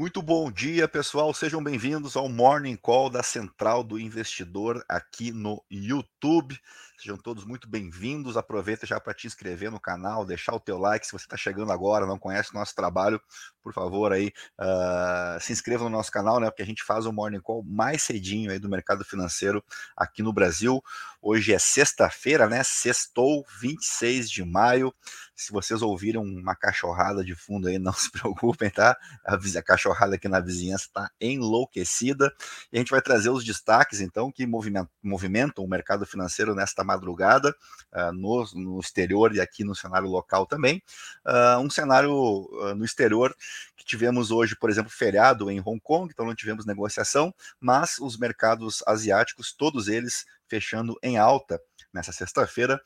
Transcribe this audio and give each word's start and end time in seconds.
Muito 0.00 0.22
bom 0.22 0.50
dia, 0.50 0.88
pessoal. 0.88 1.34
Sejam 1.34 1.62
bem-vindos 1.62 2.16
ao 2.16 2.26
Morning 2.26 2.74
Call 2.74 3.10
da 3.10 3.22
Central 3.22 3.84
do 3.84 4.00
Investidor 4.00 4.82
aqui 4.88 5.30
no 5.30 5.62
YouTube. 5.70 6.58
Sejam 6.96 7.18
todos 7.18 7.44
muito 7.44 7.68
bem-vindos. 7.68 8.34
Aproveita 8.34 8.86
já 8.86 8.98
para 8.98 9.12
te 9.12 9.26
inscrever 9.26 9.70
no 9.70 9.78
canal, 9.78 10.24
deixar 10.24 10.54
o 10.54 10.60
teu 10.60 10.78
like. 10.78 11.06
Se 11.06 11.12
você 11.12 11.26
está 11.26 11.36
chegando 11.36 11.70
agora, 11.70 12.06
não 12.06 12.18
conhece 12.18 12.50
o 12.50 12.54
nosso 12.54 12.74
trabalho, 12.74 13.20
por 13.62 13.74
favor 13.74 14.10
aí 14.10 14.32
uh, 14.58 15.38
se 15.38 15.52
inscreva 15.52 15.84
no 15.84 15.90
nosso 15.90 16.10
canal, 16.10 16.40
né? 16.40 16.46
Porque 16.48 16.62
a 16.62 16.66
gente 16.66 16.82
faz 16.82 17.04
o 17.04 17.12
Morning 17.12 17.40
Call 17.40 17.62
mais 17.62 18.02
cedinho 18.02 18.50
aí 18.50 18.58
do 18.58 18.70
mercado 18.70 19.04
financeiro 19.04 19.62
aqui 19.94 20.22
no 20.22 20.32
Brasil. 20.32 20.82
Hoje 21.20 21.52
é 21.52 21.58
sexta-feira, 21.58 22.48
né? 22.48 22.62
Sextou, 22.64 23.44
26 23.60 24.30
de 24.30 24.44
maio. 24.46 24.94
Se 25.40 25.52
vocês 25.52 25.80
ouviram 25.80 26.22
uma 26.22 26.54
cachorrada 26.54 27.24
de 27.24 27.34
fundo 27.34 27.66
aí, 27.66 27.78
não 27.80 27.94
se 27.94 28.10
preocupem, 28.10 28.68
tá? 28.68 28.94
A, 29.24 29.34
a 29.34 29.62
cachorrada 29.62 30.16
aqui 30.16 30.28
na 30.28 30.38
vizinhança 30.38 30.84
está 30.84 31.10
enlouquecida. 31.18 32.30
E 32.70 32.76
a 32.76 32.78
gente 32.78 32.90
vai 32.90 33.00
trazer 33.00 33.30
os 33.30 33.42
destaques, 33.42 34.02
então, 34.02 34.30
que 34.30 34.46
movimentam, 34.46 34.90
movimentam 35.02 35.64
o 35.64 35.68
mercado 35.68 36.04
financeiro 36.04 36.54
nesta 36.54 36.84
madrugada, 36.84 37.56
uh, 37.94 38.12
no, 38.12 38.44
no, 38.54 38.80
exterior 38.80 39.34
e 39.34 39.40
aqui 39.40 39.64
no 39.64 39.74
cenário 39.74 40.08
local 40.08 40.44
também. 40.44 40.82
Uh, 41.26 41.58
um 41.60 41.70
cenário 41.70 42.12
uh, 42.12 42.74
no 42.74 42.84
exterior 42.84 43.34
que 43.76 43.84
tivemos 43.84 44.30
hoje, 44.30 44.54
por 44.54 44.68
exemplo, 44.68 44.90
feriado 44.90 45.50
em 45.50 45.58
Hong 45.64 45.80
Kong, 45.80 46.12
então 46.12 46.26
não 46.26 46.34
tivemos 46.34 46.66
negociação, 46.66 47.34
mas 47.58 47.98
os 47.98 48.18
mercados 48.18 48.82
asiáticos, 48.86 49.54
todos 49.54 49.88
eles 49.88 50.26
fechando 50.46 50.98
em 51.02 51.16
alta 51.16 51.58
nessa 51.92 52.12
sexta-feira, 52.12 52.80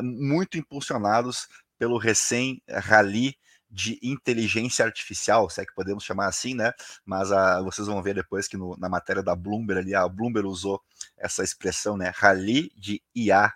muito 0.00 0.56
impulsionados 0.56 1.48
pelo 1.78 1.98
recém-rally 1.98 3.36
de 3.74 3.98
inteligência 4.02 4.84
artificial, 4.84 5.50
se 5.50 5.60
é 5.60 5.66
que 5.66 5.74
podemos 5.74 6.04
chamar 6.04 6.28
assim, 6.28 6.54
né? 6.54 6.72
Mas 7.04 7.32
a, 7.32 7.60
vocês 7.60 7.88
vão 7.88 8.00
ver 8.00 8.14
depois 8.14 8.46
que 8.46 8.56
no, 8.56 8.76
na 8.78 8.88
matéria 8.88 9.22
da 9.22 9.34
Bloomberg 9.34 9.80
ali, 9.80 9.94
a 9.94 10.08
Bloomberg 10.08 10.46
usou 10.46 10.80
essa 11.18 11.42
expressão, 11.42 11.96
né? 11.96 12.12
Rally 12.14 12.70
de 12.76 13.02
IA. 13.14 13.52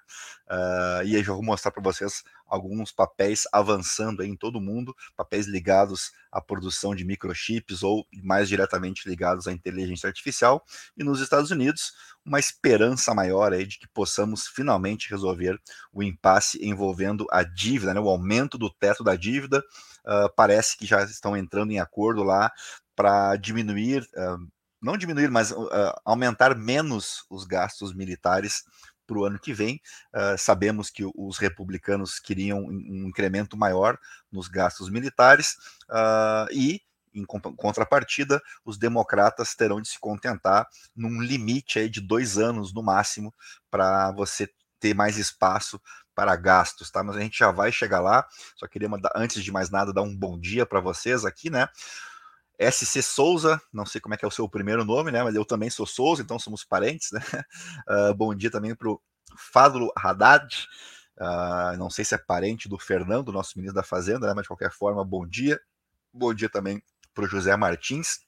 Uh, 0.51 1.05
e 1.05 1.17
aí 1.17 1.25
eu 1.25 1.35
vou 1.35 1.43
mostrar 1.43 1.71
para 1.71 1.83
vocês 1.83 2.25
alguns 2.49 2.91
papéis 2.91 3.43
avançando 3.53 4.23
em 4.23 4.35
todo 4.35 4.57
o 4.57 4.61
mundo, 4.61 4.95
papéis 5.17 5.47
ligados 5.47 6.11
à 6.33 6.41
produção 6.41 6.95
de 6.95 7.05
microchips 7.05 7.83
ou 7.83 8.07
mais 8.23 8.49
diretamente 8.49 9.09
ligados 9.09 9.47
à 9.47 9.53
inteligência 9.53 10.09
artificial. 10.09 10.65
E 10.97 11.05
nos 11.05 11.21
Estados 11.21 11.51
Unidos, 11.51 11.93
uma 12.25 12.39
esperança 12.39 13.15
maior 13.15 13.53
aí 13.53 13.67
de 13.67 13.79
que 13.79 13.89
possamos 13.89 14.47
finalmente 14.47 15.11
resolver 15.11 15.59
o 15.93 16.03
impasse 16.03 16.59
envolvendo 16.65 17.27
a 17.31 17.43
dívida, 17.43 17.95
né, 17.95 18.01
o 18.01 18.09
aumento 18.09 18.59
do 18.59 18.71
teto 18.71 19.05
da 19.05 19.15
dívida. 19.15 19.63
Uh, 20.05 20.33
parece 20.37 20.77
que 20.77 20.87
já 20.87 21.03
estão 21.05 21.37
entrando 21.37 21.73
em 21.73 21.81
acordo 21.81 22.23
lá 22.23 22.51
para 22.95 23.37
diminuir, 23.37 24.03
uh, 24.03 24.39
não 24.81 24.97
diminuir, 24.97 25.31
mas 25.31 25.51
uh, 25.51 25.69
aumentar 26.05 26.57
menos 26.57 27.25
os 27.31 27.45
gastos 27.45 27.95
militares 27.95 28.65
para 29.09 29.19
o 29.19 29.25
ano 29.25 29.39
que 29.41 29.55
vem. 29.55 29.81
Uh, 30.15 30.37
sabemos 30.39 30.91
que 30.91 31.03
os 31.17 31.39
republicanos 31.39 32.21
queriam 32.21 32.61
um 32.61 33.09
incremento 33.09 33.57
maior 33.57 33.99
nos 34.31 34.47
gastos 34.47 34.91
militares 34.91 35.57
uh, 35.89 36.53
e 36.53 36.83
em 37.15 37.25
contrapartida, 37.25 38.41
os 38.65 38.79
democratas 38.79 39.55
terão 39.55 39.81
de 39.81 39.89
se 39.89 39.99
contentar 39.99 40.69
num 40.95 41.21
limite 41.21 41.79
aí 41.79 41.89
de 41.89 42.01
dois 42.01 42.39
anos 42.39 42.73
no 42.73 42.83
máximo 42.83 43.35
para 43.71 44.13
você 44.13 44.49
ter 44.79 44.95
mais 44.95 45.17
espaço 45.17 45.81
para 46.15 46.37
gastos, 46.37 46.91
tá? 46.91 47.03
Mas 47.03 47.17
a 47.17 47.21
gente 47.21 47.39
já 47.39 47.51
vai 47.51 47.73
chegar 47.73 48.01
lá. 48.01 48.27
Só 48.57 48.67
queria 48.67 48.89
mandar, 48.89 49.11
antes 49.15 49.43
de 49.43 49.51
mais 49.51 49.71
nada, 49.71 49.93
dar 49.93 50.03
um 50.03 50.15
bom 50.15 50.39
dia 50.39 50.67
para 50.67 50.81
vocês 50.81 51.25
aqui, 51.25 51.51
né? 51.51 51.69
SC 52.59 53.03
Souza, 53.03 53.61
não 53.73 53.87
sei 53.87 54.01
como 54.01 54.15
é 54.15 54.17
que 54.17 54.25
é 54.25 54.29
o 54.29 54.33
seu 54.33 54.49
primeiro 54.49 54.85
nome, 54.85 55.13
né? 55.13 55.23
Mas 55.23 55.35
eu 55.35 55.45
também 55.45 55.71
sou 55.71 55.87
Souza, 55.87 56.23
então 56.23 56.39
somos 56.39 56.65
parentes, 56.65 57.11
né? 57.13 57.21
Uh, 57.89 58.15
bom 58.17 58.35
dia 58.35 58.51
também 58.51 58.75
para 58.75 58.89
o 58.89 59.01
Fádulo 59.37 59.93
Haddad. 59.97 60.67
Uh, 61.21 61.77
não 61.79 61.91
sei 61.91 62.05
se 62.05 62.15
é 62.15 62.19
parente 62.19 62.69
do 62.69 62.79
Fernando, 62.79 63.33
nosso 63.33 63.53
ministro 63.57 63.75
da 63.75 63.83
Fazenda, 63.83 64.27
né? 64.27 64.35
Mas 64.35 64.43
de 64.43 64.49
qualquer 64.49 64.73
forma, 64.73 65.05
bom 65.05 65.27
dia. 65.27 65.61
Bom 66.13 66.35
dia 66.35 66.49
também 66.49 66.83
para 67.15 67.25
o 67.25 67.29
José 67.29 67.57
Martins. 67.57 68.21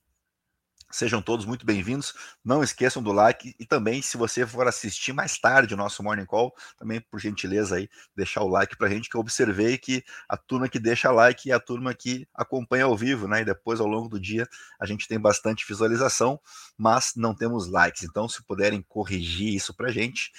Sejam 0.93 1.23
todos 1.23 1.47
muito 1.47 1.65
bem-vindos. 1.65 2.13
Não 2.45 2.65
esqueçam 2.65 3.01
do 3.01 3.13
like 3.13 3.55
e 3.61 3.65
também, 3.65 4.03
se 4.03 4.17
você 4.17 4.45
for 4.45 4.67
assistir 4.67 5.13
mais 5.13 5.39
tarde 5.39 5.73
o 5.73 5.77
nosso 5.77 6.03
Morning 6.03 6.27
Call, 6.27 6.53
também, 6.77 7.01
por 7.01 7.21
gentileza, 7.21 7.77
aí, 7.77 7.89
deixar 8.17 8.43
o 8.43 8.49
like 8.49 8.77
para 8.77 8.89
a 8.89 8.91
gente, 8.91 9.09
que 9.09 9.17
eu 9.17 9.21
observei 9.21 9.79
que 9.79 10.05
a 10.29 10.37
turma 10.37 10.69
que 10.69 10.81
deixa 10.81 11.13
like 11.13 11.49
é 11.49 11.55
a 11.55 11.61
turma 11.61 11.95
que 11.95 12.27
acompanha 12.35 12.87
ao 12.87 12.97
vivo, 12.97 13.29
né? 13.29 13.43
E 13.43 13.45
depois, 13.45 13.79
ao 13.79 13.87
longo 13.87 14.09
do 14.09 14.19
dia, 14.19 14.49
a 14.81 14.85
gente 14.85 15.07
tem 15.07 15.19
bastante 15.21 15.65
visualização, 15.65 16.41
mas 16.77 17.13
não 17.15 17.37
temos 17.37 17.69
likes. 17.69 18.03
Então, 18.03 18.29
se 18.29 18.43
puderem 18.43 18.83
corrigir 18.83 19.55
isso 19.55 19.73
para 19.73 19.91
a 19.91 19.93
gente, 19.93 20.33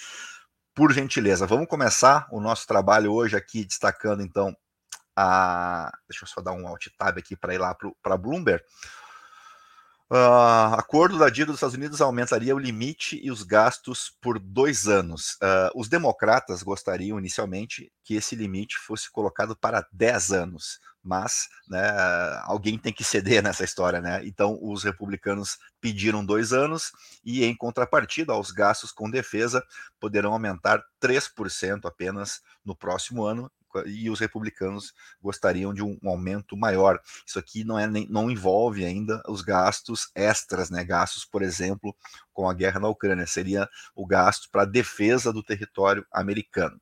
por 0.74 0.92
gentileza. 0.92 1.46
Vamos 1.46 1.66
começar 1.66 2.28
o 2.30 2.42
nosso 2.42 2.66
trabalho 2.66 3.10
hoje 3.10 3.34
aqui, 3.34 3.64
destacando, 3.64 4.22
então, 4.22 4.54
a. 5.16 5.90
Deixa 6.06 6.24
eu 6.24 6.28
só 6.28 6.42
dar 6.42 6.52
um 6.52 6.68
alt 6.68 6.88
tab 6.98 7.16
aqui 7.16 7.34
para 7.36 7.54
ir 7.54 7.58
lá 7.58 7.74
para 8.02 8.18
Bloomberg. 8.18 8.62
Uh, 10.12 10.74
acordo 10.74 11.16
da 11.18 11.30
dívida 11.30 11.52
dos 11.52 11.56
Estados 11.56 11.74
Unidos 11.74 12.02
aumentaria 12.02 12.54
o 12.54 12.58
limite 12.58 13.18
e 13.24 13.30
os 13.30 13.42
gastos 13.42 14.14
por 14.20 14.38
dois 14.38 14.86
anos. 14.86 15.38
Uh, 15.42 15.72
os 15.74 15.88
democratas 15.88 16.62
gostariam 16.62 17.18
inicialmente 17.18 17.90
que 18.04 18.16
esse 18.16 18.36
limite 18.36 18.76
fosse 18.76 19.10
colocado 19.10 19.56
para 19.56 19.88
10 19.90 20.32
anos, 20.32 20.78
mas 21.02 21.48
né, 21.66 21.80
alguém 22.42 22.76
tem 22.76 22.92
que 22.92 23.02
ceder 23.02 23.40
nessa 23.42 23.64
história, 23.64 24.02
né? 24.02 24.20
Então 24.26 24.58
os 24.60 24.84
republicanos 24.84 25.56
pediram 25.80 26.22
dois 26.22 26.52
anos 26.52 26.92
e, 27.24 27.42
em 27.42 27.56
contrapartida, 27.56 28.36
os 28.36 28.50
gastos 28.50 28.92
com 28.92 29.10
defesa 29.10 29.64
poderão 29.98 30.34
aumentar 30.34 30.84
3% 31.00 31.86
apenas 31.86 32.42
no 32.62 32.76
próximo 32.76 33.24
ano, 33.24 33.50
e 33.86 34.10
os 34.10 34.20
republicanos 34.20 34.92
gostariam 35.20 35.72
de 35.72 35.82
um, 35.82 35.98
um 36.02 36.08
aumento 36.08 36.56
maior. 36.56 37.00
Isso 37.26 37.38
aqui 37.38 37.64
não, 37.64 37.78
é 37.78 37.86
nem, 37.86 38.06
não 38.08 38.30
envolve 38.30 38.84
ainda 38.84 39.22
os 39.28 39.42
gastos 39.42 40.10
extras, 40.14 40.70
né? 40.70 40.84
Gastos, 40.84 41.24
por 41.24 41.42
exemplo, 41.42 41.94
com 42.32 42.48
a 42.48 42.54
guerra 42.54 42.80
na 42.80 42.88
Ucrânia, 42.88 43.26
seria 43.26 43.68
o 43.94 44.06
gasto 44.06 44.48
para 44.50 44.62
a 44.62 44.66
defesa 44.66 45.32
do 45.32 45.42
território 45.42 46.04
americano. 46.12 46.80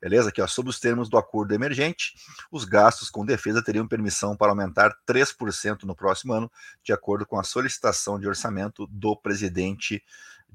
Beleza? 0.00 0.28
Aqui, 0.28 0.40
ó, 0.40 0.46
sob 0.46 0.68
os 0.68 0.80
termos 0.80 1.08
do 1.08 1.16
acordo 1.16 1.54
emergente, 1.54 2.14
os 2.50 2.64
gastos 2.64 3.10
com 3.10 3.24
defesa 3.24 3.62
teriam 3.62 3.86
permissão 3.86 4.36
para 4.36 4.50
aumentar 4.50 4.96
3% 5.06 5.84
no 5.84 5.94
próximo 5.94 6.32
ano, 6.32 6.50
de 6.82 6.92
acordo 6.92 7.26
com 7.26 7.38
a 7.38 7.44
solicitação 7.44 8.18
de 8.18 8.26
orçamento 8.26 8.86
do 8.86 9.16
presidente 9.16 10.02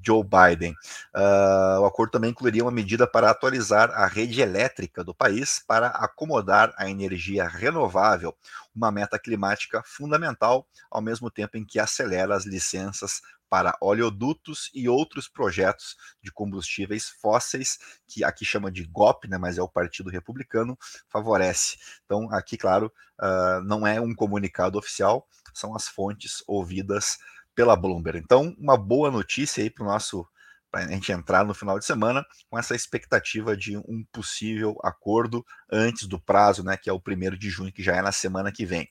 Joe 0.06 0.24
Biden. 0.24 0.74
Uh, 1.16 1.82
o 1.82 1.86
acordo 1.86 2.12
também 2.12 2.32
incluiria 2.32 2.64
uma 2.64 2.72
medida 2.72 3.08
para 3.08 3.30
atualizar 3.30 3.90
a 3.92 4.06
rede 4.08 4.42
elétrica 4.42 5.04
do 5.04 5.14
país 5.14 5.64
para 5.68 5.88
acomodar 5.88 6.74
a 6.78 6.90
energia 6.90 7.48
renovável, 7.48 8.36
uma 8.76 8.92
meta 8.92 9.18
climática 9.18 9.82
fundamental, 9.86 10.68
ao 10.90 11.02
mesmo 11.02 11.30
tempo 11.32 11.58
em 11.58 11.66
que 11.66 11.80
acelera 11.80 12.36
as 12.36 12.46
licenças 12.46 13.22
para 13.50 13.78
oleodutos 13.82 14.70
e 14.74 14.90
outros 14.90 15.28
projetos 15.28 15.96
de 16.22 16.32
combustíveis 16.32 17.10
fósseis, 17.22 17.78
que 18.08 18.24
aqui 18.24 18.44
chama 18.44 18.72
de 18.72 18.84
GOP, 18.84 19.28
né, 19.28 19.38
mas 19.38 19.58
é 19.58 19.62
o 19.62 19.70
Partido 19.70 20.10
Republicano, 20.10 20.78
favorece. 21.08 21.78
Então, 22.06 22.30
aqui, 22.32 22.58
claro, 22.58 22.92
uh, 23.20 23.62
não 23.64 23.88
é 23.88 24.00
um 24.02 24.14
comunicado 24.14 24.78
oficial, 24.78 25.28
são 25.54 25.76
as 25.76 25.88
fontes 25.88 26.44
ouvidas 26.46 27.18
pela 27.58 27.76
Bloomberg. 27.76 28.20
Então, 28.20 28.56
uma 28.60 28.78
boa 28.78 29.10
notícia 29.10 29.64
aí 29.64 29.70
para 29.72 29.84
o 29.84 29.88
nosso 29.88 30.28
para 30.70 30.84
a 30.84 30.88
gente 30.90 31.12
entrar 31.14 31.46
no 31.46 31.54
final 31.54 31.80
de 31.80 31.86
semana 31.86 32.26
com 32.50 32.60
essa 32.60 32.76
expectativa 32.76 33.56
de 33.56 33.78
um 33.78 34.06
possível 34.12 34.78
acordo 34.84 35.44
antes 35.72 36.06
do 36.08 36.20
prazo, 36.20 36.62
né, 36.62 36.76
que 36.76 36.90
é 36.90 36.94
o 36.94 37.00
primeiro 37.00 37.38
de 37.38 37.50
junho, 37.50 37.72
que 37.72 37.82
já 37.82 37.96
é 37.96 38.02
na 38.02 38.12
semana 38.12 38.52
que 38.52 38.66
vem. 38.66 38.88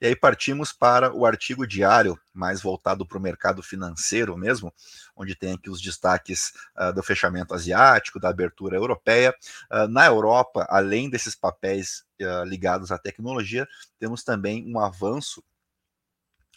E 0.00 0.06
aí 0.06 0.16
partimos 0.16 0.72
para 0.72 1.14
o 1.14 1.26
artigo 1.26 1.66
diário, 1.66 2.18
mais 2.32 2.62
voltado 2.62 3.06
para 3.06 3.18
o 3.18 3.20
mercado 3.20 3.62
financeiro 3.62 4.38
mesmo, 4.38 4.72
onde 5.14 5.34
tem 5.34 5.52
aqui 5.52 5.68
os 5.68 5.82
destaques 5.82 6.52
uh, 6.78 6.94
do 6.94 7.02
fechamento 7.02 7.52
asiático, 7.52 8.18
da 8.18 8.30
abertura 8.30 8.76
europeia. 8.76 9.34
Uh, 9.70 9.86
na 9.86 10.06
Europa, 10.06 10.66
além 10.70 11.10
desses 11.10 11.36
papéis 11.36 12.04
uh, 12.22 12.42
ligados 12.44 12.90
à 12.90 12.98
tecnologia, 12.98 13.68
temos 13.98 14.24
também 14.24 14.64
um 14.66 14.80
avanço 14.80 15.44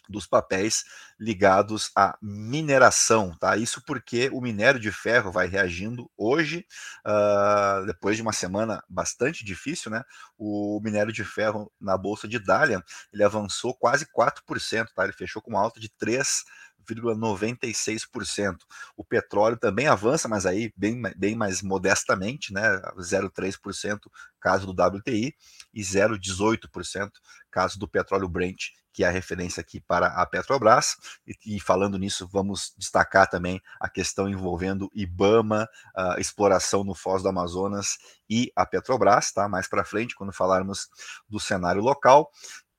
dos 0.08 0.26
papéis 0.26 0.84
ligados 1.18 1.90
à 1.96 2.16
mineração, 2.20 3.36
tá? 3.38 3.56
Isso 3.56 3.82
porque 3.84 4.28
o 4.32 4.40
minério 4.40 4.80
de 4.80 4.90
ferro 4.90 5.30
vai 5.30 5.46
reagindo 5.46 6.10
hoje, 6.16 6.66
uh, 7.06 7.86
depois 7.86 8.16
de 8.16 8.22
uma 8.22 8.32
semana 8.32 8.82
bastante 8.88 9.44
difícil, 9.44 9.90
né? 9.90 10.02
O 10.36 10.80
minério 10.82 11.12
de 11.12 11.24
ferro 11.24 11.72
na 11.80 11.96
bolsa 11.96 12.26
de 12.26 12.38
Dalian 12.38 12.82
ele 13.12 13.22
avançou 13.22 13.74
quase 13.74 14.06
4%, 14.06 14.88
tá? 14.94 15.04
Ele 15.04 15.12
fechou 15.12 15.40
com 15.40 15.50
uma 15.50 15.60
alta 15.60 15.80
de 15.80 15.88
3 15.88 16.44
0,96%. 16.88 18.56
O 18.96 19.04
petróleo 19.04 19.56
também 19.56 19.86
avança, 19.86 20.28
mas 20.28 20.46
aí 20.46 20.72
bem, 20.76 21.00
bem 21.16 21.34
mais 21.34 21.62
modestamente, 21.62 22.52
né? 22.52 22.80
0,3% 22.98 23.98
caso 24.40 24.72
do 24.72 24.82
WTI 24.82 25.34
e 25.72 25.82
0,18% 25.82 27.10
caso 27.50 27.78
do 27.78 27.88
petróleo 27.88 28.28
Brent, 28.28 28.70
que 28.92 29.04
é 29.04 29.08
a 29.08 29.10
referência 29.10 29.60
aqui 29.60 29.80
para 29.80 30.08
a 30.08 30.26
Petrobras. 30.26 30.96
E, 31.26 31.56
e 31.56 31.60
falando 31.60 31.98
nisso, 31.98 32.28
vamos 32.30 32.74
destacar 32.76 33.28
também 33.28 33.60
a 33.80 33.88
questão 33.88 34.28
envolvendo 34.28 34.90
IBAMA, 34.94 35.68
a 35.96 36.20
exploração 36.20 36.84
no 36.84 36.94
Foz 36.94 37.22
do 37.22 37.28
Amazonas 37.28 37.96
e 38.28 38.52
a 38.54 38.66
Petrobras, 38.66 39.32
tá? 39.32 39.48
Mais 39.48 39.68
para 39.68 39.84
frente, 39.84 40.14
quando 40.14 40.32
falarmos 40.32 40.88
do 41.28 41.40
cenário 41.40 41.82
local 41.82 42.30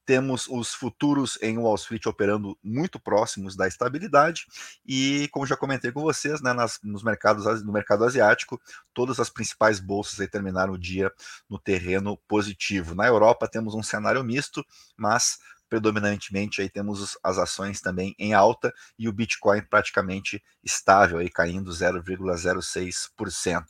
temos 0.06 0.48
os 0.48 0.74
futuros 0.74 1.38
em 1.42 1.58
Wall 1.58 1.76
Street 1.76 2.06
operando 2.06 2.58
muito 2.64 3.00
próximos 3.00 3.56
da 3.56 3.68
estabilidade 3.68 4.46
e, 4.86 5.28
como 5.32 5.46
já 5.46 5.56
comentei 5.56 5.92
com 5.92 6.02
vocês, 6.02 6.42
né, 6.42 6.54
nas, 6.54 6.80
nos 6.84 7.04
mercados, 7.04 7.64
no 7.64 7.72
mercado 7.72 8.04
asiático, 8.04 8.62
todas 8.94 9.20
as 9.20 9.30
principais 9.30 9.80
bolsas 9.80 10.28
terminaram 10.30 10.74
o 10.74 10.78
dia 10.78 11.12
no 11.50 11.58
terreno 11.60 12.18
positivo. 12.28 12.96
Na 12.96 13.08
Europa 13.08 13.48
temos 13.48 13.74
um 13.76 13.84
cenário 13.84 14.24
misto, 14.24 14.66
mas 14.98 15.40
predominantemente 15.70 16.62
aí 16.62 16.70
temos 16.70 17.18
as 17.24 17.40
ações 17.40 17.82
também 17.82 18.14
em 18.20 18.34
alta 18.34 18.72
e 18.98 19.10
o 19.10 19.14
Bitcoin 19.14 19.62
praticamente 19.64 20.44
estável 20.64 21.18
aí 21.18 21.30
caindo 21.30 21.72
0,06%. 21.72 23.66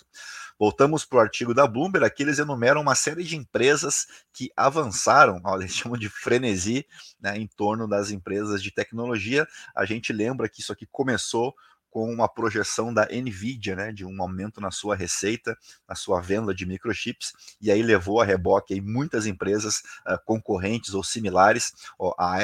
Voltamos 0.63 1.04
para 1.04 1.18
o 1.18 1.19
artigo 1.19 1.54
da 1.54 1.68
Bloomberg, 1.68 2.06
aqui 2.06 2.24
eles 2.24 2.39
enumeram 2.39 2.80
uma 2.80 2.95
série 2.95 3.25
de 3.25 3.36
empresas 3.36 4.07
que 4.31 4.50
avançaram, 4.56 5.42
ó, 5.44 5.57
eles 5.60 5.75
chamam 5.75 5.98
de 5.98 6.07
frenesi, 6.07 6.88
né, 7.19 7.38
em 7.38 7.45
torno 7.45 7.86
das 7.86 8.12
empresas 8.12 8.63
de 8.63 8.71
tecnologia. 8.71 9.45
A 9.75 9.83
gente 9.83 10.13
lembra 10.13 10.48
que 10.48 10.62
isso 10.62 10.71
aqui 10.71 10.88
começou 10.89 11.54
com 11.89 12.10
uma 12.10 12.30
projeção 12.30 12.94
da 12.94 13.06
Nvidia, 13.12 13.75
né, 13.75 13.92
de 13.92 14.06
um 14.06 14.21
aumento 14.21 14.62
na 14.62 14.71
sua 14.71 14.95
receita, 14.95 15.54
na 15.86 15.95
sua 15.95 16.21
venda 16.21 16.56
de 16.56 16.65
microchips, 16.65 17.33
e 17.60 17.69
aí 17.69 17.83
levou 17.83 18.21
a 18.21 18.25
reboque 18.25 18.74
aí 18.74 18.80
muitas 18.80 19.25
empresas 19.25 19.80
uh, 20.07 20.18
concorrentes 20.24 20.94
ou 20.94 21.04
similares, 21.04 21.74
ó, 22.00 22.15
a 22.18 22.38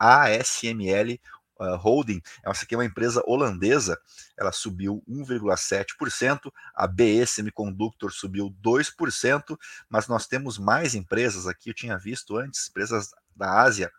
ASML 0.00 1.16
uh, 1.60 1.76
Holding, 1.76 2.20
essa 2.44 2.64
aqui 2.64 2.74
é 2.74 2.78
uma 2.78 2.84
empresa 2.84 3.22
holandesa, 3.26 3.98
ela 4.38 4.52
subiu 4.52 5.02
1,7%, 5.08 6.50
a 6.74 6.86
BE 6.86 7.26
Semiconductor 7.26 8.12
subiu 8.12 8.54
2%, 8.62 9.56
mas 9.88 10.08
nós 10.08 10.26
temos 10.26 10.58
mais 10.58 10.94
empresas 10.94 11.46
aqui, 11.46 11.70
eu 11.70 11.74
tinha 11.74 11.98
visto 11.98 12.36
antes, 12.36 12.68
empresas 12.68 13.10
da 13.34 13.60
Ásia, 13.60 13.90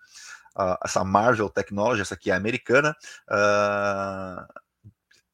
uh, 0.57 0.77
essa 0.83 1.03
Marvel 1.03 1.49
Technology, 1.49 2.01
essa 2.01 2.15
aqui 2.15 2.31
é 2.31 2.35
americana, 2.35 2.95
uh, 3.29 4.67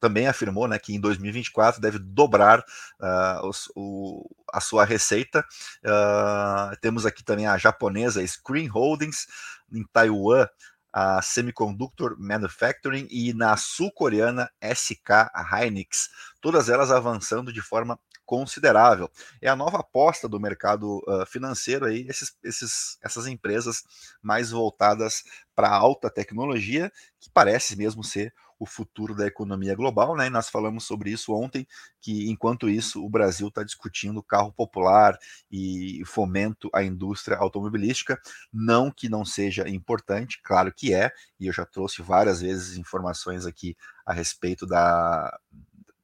também 0.03 0.27
afirmou 0.27 0.67
né, 0.67 0.77
que 0.77 0.93
em 0.93 0.99
2024 0.99 1.79
deve 1.79 1.97
dobrar 1.97 2.59
uh, 2.59 3.47
os, 3.47 3.71
o, 3.73 4.29
a 4.51 4.59
sua 4.59 4.83
receita. 4.83 5.45
Uh, 5.81 6.75
temos 6.81 7.05
aqui 7.05 7.23
também 7.23 7.47
a 7.47 7.57
japonesa 7.57 8.25
Screen 8.27 8.67
Holdings, 8.67 9.27
em 9.71 9.81
Taiwan, 9.93 10.45
a 10.93 11.21
Semiconductor 11.23 12.15
Manufacturing 12.19 13.07
e 13.09 13.33
na 13.33 13.57
sul-coreana 13.57 14.49
SK 14.61 15.31
Hynix, 15.51 16.09
todas 16.39 16.69
elas 16.69 16.91
avançando 16.91 17.51
de 17.51 17.61
forma 17.61 17.99
considerável. 18.25 19.09
É 19.41 19.49
a 19.49 19.55
nova 19.55 19.79
aposta 19.79 20.29
do 20.29 20.39
mercado 20.39 21.03
uh, 21.07 21.25
financeiro 21.25 21.85
aí, 21.85 22.05
esses, 22.07 22.37
esses, 22.43 22.97
essas 23.03 23.27
empresas 23.27 23.83
mais 24.21 24.51
voltadas 24.51 25.23
para 25.55 25.69
alta 25.69 26.09
tecnologia, 26.09 26.91
que 27.19 27.29
parece 27.29 27.75
mesmo 27.75 28.03
ser 28.03 28.33
o 28.59 28.65
futuro 28.65 29.15
da 29.15 29.27
economia 29.27 29.75
global, 29.75 30.15
né? 30.15 30.27
E 30.27 30.29
nós 30.29 30.49
falamos 30.49 30.83
sobre 30.85 31.11
isso 31.11 31.33
ontem, 31.33 31.67
que 32.01 32.29
enquanto 32.29 32.69
isso 32.69 33.03
o 33.03 33.09
Brasil 33.09 33.47
está 33.47 33.63
discutindo 33.63 34.23
carro 34.23 34.51
popular 34.51 35.17
e 35.51 36.01
fomento 36.05 36.69
à 36.73 36.83
indústria 36.83 37.37
automobilística, 37.37 38.19
não 38.51 38.91
que 38.91 39.09
não 39.09 39.25
seja 39.25 39.67
importante, 39.69 40.39
claro 40.43 40.73
que 40.73 40.93
é, 40.93 41.11
e 41.39 41.47
eu 41.47 41.53
já 41.53 41.65
trouxe 41.65 42.01
várias 42.01 42.41
vezes 42.41 42.77
informações 42.77 43.45
aqui 43.45 43.75
a 44.05 44.13
respeito 44.13 44.65
da, 44.65 45.39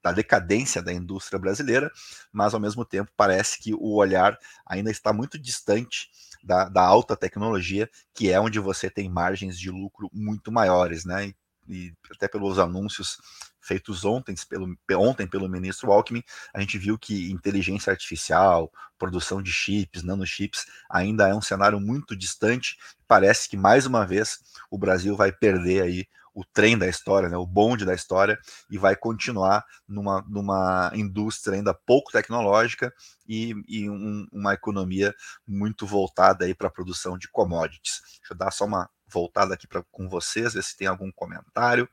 da 0.02 0.12
decadência 0.12 0.82
da 0.82 0.94
indústria 0.94 1.40
brasileira, 1.40 1.92
mas 2.32 2.54
ao 2.54 2.60
mesmo 2.60 2.86
tempo 2.86 3.12
parece 3.16 3.60
que 3.60 3.74
o 3.74 3.96
olhar 3.96 4.38
ainda 4.66 4.90
está 4.90 5.12
muito 5.12 5.38
distante 5.38 6.10
da, 6.44 6.70
da, 6.70 6.82
alta 6.82 7.18
tecnologia, 7.18 7.90
que 8.14 8.32
é 8.32 8.40
onde 8.40 8.60
você 8.60 8.90
tem 8.90 9.10
margens 9.10 9.60
de 9.60 9.70
lucro 9.70 10.10
muito 10.14 10.52
maiores, 10.52 11.04
né? 11.04 11.34
E 11.70 11.94
até 12.12 12.28
pelos 12.28 12.58
anúncios 12.58 13.18
feitos 13.62 14.04
ontem 14.04 14.34
pelo, 14.50 14.76
ontem 14.94 15.28
pelo 15.28 15.48
ministro 15.48 15.92
Alckmin, 15.92 16.24
a 16.54 16.60
gente 16.60 16.78
viu 16.78 16.98
que 16.98 17.32
inteligência 17.32 17.92
artificial, 17.92 18.72
produção 18.98 19.42
de 19.42 19.52
chips, 19.52 20.04
nanochips, 20.04 20.66
ainda 20.90 21.28
é 21.28 21.36
um 21.36 21.42
cenário 21.42 21.80
muito 21.80 22.16
distante. 22.16 22.78
Parece 23.08 23.48
que 23.48 23.56
mais 23.56 23.86
uma 23.86 24.06
vez 24.06 24.40
o 24.72 24.78
Brasil 24.78 25.16
vai 25.16 25.32
perder 25.32 25.84
aí 25.84 26.08
o 26.40 26.46
trem 26.54 26.78
da 26.78 26.88
história, 26.88 27.28
né, 27.28 27.36
o 27.36 27.46
bonde 27.46 27.84
da 27.84 27.94
história, 27.94 28.40
e 28.70 28.78
vai 28.78 28.96
continuar 28.96 29.66
numa, 29.86 30.24
numa 30.30 30.90
indústria 30.96 31.58
ainda 31.58 31.74
pouco 31.74 32.12
tecnológica 32.14 32.94
e, 33.28 33.54
e 33.68 33.90
um, 33.90 34.26
uma 34.32 34.54
economia 34.54 35.14
muito 35.46 35.86
voltada 35.86 36.46
para 36.56 36.68
a 36.68 36.72
produção 36.72 37.18
de 37.18 37.30
commodities. 37.30 38.02
Deixa 38.20 38.34
eu 38.34 38.38
dar 38.38 38.52
só 38.52 38.64
uma 38.64 38.90
voltada 39.06 39.54
aqui 39.54 39.68
pra, 39.68 39.84
com 39.92 40.08
vocês, 40.08 40.54
ver 40.54 40.64
se 40.64 40.78
tem 40.78 40.88
algum 40.88 41.12
comentário. 41.12 41.90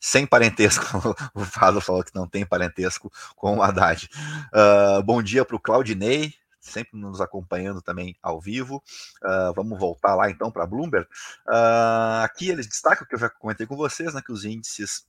Sem 0.00 0.26
parentesco, 0.26 0.84
o 1.32 1.44
Fado 1.44 1.80
falou 1.80 2.02
que 2.02 2.14
não 2.14 2.28
tem 2.28 2.44
parentesco 2.44 3.12
com 3.36 3.58
o 3.58 3.62
Haddad. 3.62 4.10
Uh, 4.52 5.02
bom 5.04 5.22
dia 5.22 5.44
para 5.44 5.56
o 5.56 5.60
Claudinei, 5.60 6.34
sempre 6.66 6.98
nos 6.98 7.20
acompanhando 7.20 7.80
também 7.80 8.16
ao 8.22 8.40
vivo. 8.40 8.82
Uh, 9.22 9.52
vamos 9.54 9.78
voltar 9.78 10.14
lá 10.14 10.30
então 10.30 10.50
para 10.50 10.64
a 10.64 10.66
Bloomberg. 10.66 11.06
Uh, 11.48 12.22
aqui 12.24 12.48
eles 12.48 12.66
destacam 12.66 13.04
o 13.04 13.08
que 13.08 13.14
eu 13.14 13.18
já 13.18 13.30
comentei 13.30 13.66
com 13.66 13.76
vocês, 13.76 14.12
né, 14.14 14.22
que 14.24 14.32
os 14.32 14.44
índices 14.44 15.06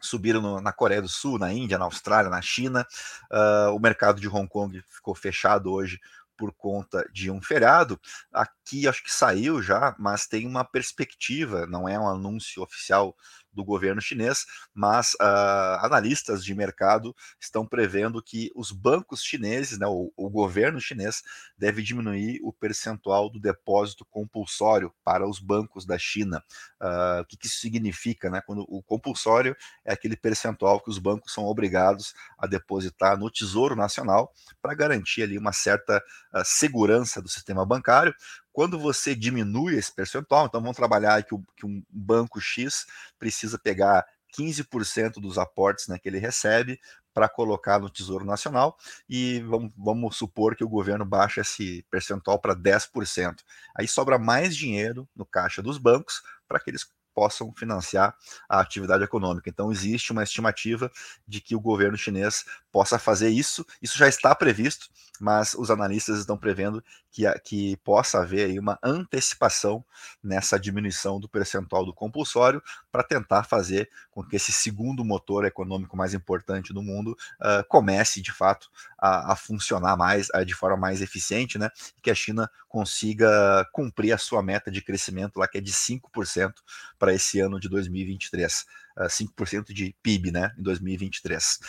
subiram 0.00 0.40
no, 0.40 0.60
na 0.60 0.72
Coreia 0.72 1.02
do 1.02 1.08
Sul, 1.08 1.38
na 1.38 1.52
Índia, 1.52 1.78
na 1.78 1.84
Austrália, 1.84 2.30
na 2.30 2.42
China. 2.42 2.86
Uh, 3.30 3.74
o 3.74 3.78
mercado 3.78 4.20
de 4.20 4.28
Hong 4.28 4.48
Kong 4.48 4.82
ficou 4.88 5.14
fechado 5.14 5.72
hoje 5.72 5.98
por 6.36 6.52
conta 6.52 7.08
de 7.12 7.30
um 7.30 7.40
feriado. 7.40 8.00
Aqui 8.32 8.88
acho 8.88 9.02
que 9.02 9.12
saiu 9.12 9.62
já, 9.62 9.94
mas 9.98 10.26
tem 10.26 10.46
uma 10.46 10.64
perspectiva, 10.64 11.66
não 11.66 11.88
é 11.88 11.98
um 11.98 12.08
anúncio 12.08 12.62
oficial 12.62 13.16
do 13.54 13.64
governo 13.64 14.00
chinês, 14.00 14.44
mas 14.74 15.14
uh, 15.14 15.78
analistas 15.80 16.44
de 16.44 16.54
mercado 16.54 17.14
estão 17.40 17.66
prevendo 17.66 18.22
que 18.22 18.50
os 18.54 18.72
bancos 18.72 19.22
chineses, 19.22 19.78
né, 19.78 19.86
o, 19.86 20.12
o, 20.16 20.28
governo 20.28 20.80
chinês, 20.80 21.22
deve 21.56 21.82
diminuir 21.82 22.40
o 22.42 22.52
percentual 22.52 23.30
do 23.30 23.38
depósito 23.40 24.04
compulsório 24.04 24.92
para 25.04 25.28
os 25.28 25.38
bancos 25.38 25.86
da 25.86 25.98
China. 25.98 26.42
Uh, 26.80 27.22
o 27.22 27.24
que, 27.26 27.36
que, 27.36 27.46
isso 27.46 27.58
significa? 27.58 28.28
Né? 28.28 28.42
Quando 28.44 28.64
o 28.68 28.82
compulsório 28.82 29.56
é 29.84 29.92
aquele 29.92 30.16
percentual 30.16 30.80
que 30.80 30.90
os 30.90 30.98
bancos 30.98 31.32
são 31.32 31.44
obrigados 31.44 32.14
a 32.38 32.46
depositar 32.46 33.18
no 33.18 33.30
Tesouro 33.30 33.76
Nacional 33.76 34.32
para 34.60 34.74
garantir 34.74 35.22
ali 35.22 35.38
uma 35.38 35.52
certa 35.52 35.98
uh, 36.34 36.42
segurança 36.44 37.22
do 37.22 37.28
sistema 37.28 37.64
bancário, 37.64 38.14
quando 38.54 38.78
você 38.78 39.16
diminui 39.16 39.74
esse 39.74 39.92
percentual, 39.92 40.46
então 40.46 40.60
vamos 40.60 40.76
trabalhar 40.76 41.20
que, 41.24 41.34
o, 41.34 41.42
que 41.56 41.66
um 41.66 41.82
banco 41.90 42.40
X 42.40 42.86
precisa 43.18 43.58
pegar 43.58 44.06
15% 44.38 45.14
dos 45.14 45.38
aportes 45.38 45.88
né, 45.88 45.98
que 45.98 46.08
ele 46.08 46.20
recebe 46.20 46.80
para 47.12 47.28
colocar 47.28 47.80
no 47.80 47.90
Tesouro 47.90 48.24
Nacional 48.24 48.78
e 49.08 49.40
vamos, 49.40 49.72
vamos, 49.76 50.16
supor 50.16 50.54
que 50.54 50.62
o 50.62 50.68
governo 50.68 51.04
baixa 51.04 51.40
esse 51.40 51.84
percentual 51.90 52.38
para 52.38 52.54
10%. 52.54 53.40
Aí 53.76 53.88
sobra 53.88 54.20
mais 54.20 54.56
dinheiro 54.56 55.08
no 55.16 55.26
caixa 55.26 55.60
dos 55.60 55.76
bancos 55.76 56.22
para 56.46 56.60
que 56.60 56.70
eles 56.70 56.86
possam 57.12 57.52
financiar 57.54 58.16
a 58.48 58.60
atividade 58.60 59.02
econômica. 59.02 59.48
Então, 59.48 59.70
existe 59.70 60.12
uma 60.12 60.22
estimativa 60.22 60.90
de 61.26 61.40
que 61.40 61.54
o 61.54 61.60
governo 61.60 61.96
chinês 61.96 62.44
possa 62.74 62.98
fazer 62.98 63.28
isso. 63.28 63.64
Isso 63.80 63.96
já 63.96 64.08
está 64.08 64.34
previsto, 64.34 64.88
mas 65.20 65.54
os 65.54 65.70
analistas 65.70 66.18
estão 66.18 66.36
prevendo 66.36 66.82
que, 67.08 67.22
que 67.44 67.76
possa 67.84 68.18
haver 68.18 68.46
aí 68.46 68.58
uma 68.58 68.76
antecipação 68.82 69.84
nessa 70.20 70.58
diminuição 70.58 71.20
do 71.20 71.28
percentual 71.28 71.86
do 71.86 71.94
compulsório 71.94 72.60
para 72.90 73.04
tentar 73.04 73.44
fazer 73.44 73.88
com 74.10 74.24
que 74.24 74.34
esse 74.34 74.50
segundo 74.50 75.04
motor 75.04 75.44
econômico 75.44 75.96
mais 75.96 76.14
importante 76.14 76.74
do 76.74 76.82
mundo 76.82 77.16
uh, 77.40 77.64
comece, 77.68 78.20
de 78.20 78.32
fato, 78.32 78.68
a, 78.98 79.34
a 79.34 79.36
funcionar 79.36 79.96
mais, 79.96 80.28
uh, 80.34 80.44
de 80.44 80.52
forma 80.52 80.76
mais 80.76 81.00
eficiente, 81.00 81.56
né? 81.56 81.70
Que 82.02 82.10
a 82.10 82.14
China 82.14 82.50
consiga 82.68 83.64
cumprir 83.72 84.12
a 84.12 84.18
sua 84.18 84.42
meta 84.42 84.68
de 84.68 84.82
crescimento 84.82 85.38
lá, 85.38 85.46
que 85.46 85.58
é 85.58 85.60
de 85.60 85.72
5% 85.72 86.52
para 86.98 87.14
esse 87.14 87.38
ano 87.38 87.60
de 87.60 87.68
2023, 87.68 88.66
uh, 88.98 89.08
5% 89.08 89.72
de 89.72 89.94
PIB, 90.02 90.32
né, 90.32 90.52
em 90.58 90.62
2023. 90.62 91.60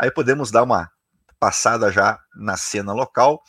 Aí 0.00 0.10
podemos 0.10 0.50
dar 0.50 0.62
uma 0.62 0.90
passada 1.38 1.92
já 1.92 2.18
na 2.34 2.56
cena 2.56 2.94
local, 2.94 3.42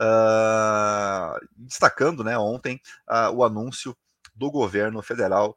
uh, 0.00 1.38
destacando, 1.54 2.24
né, 2.24 2.38
ontem 2.38 2.80
uh, 3.10 3.30
o 3.34 3.44
anúncio 3.44 3.94
do 4.34 4.50
governo 4.50 5.02
federal 5.02 5.54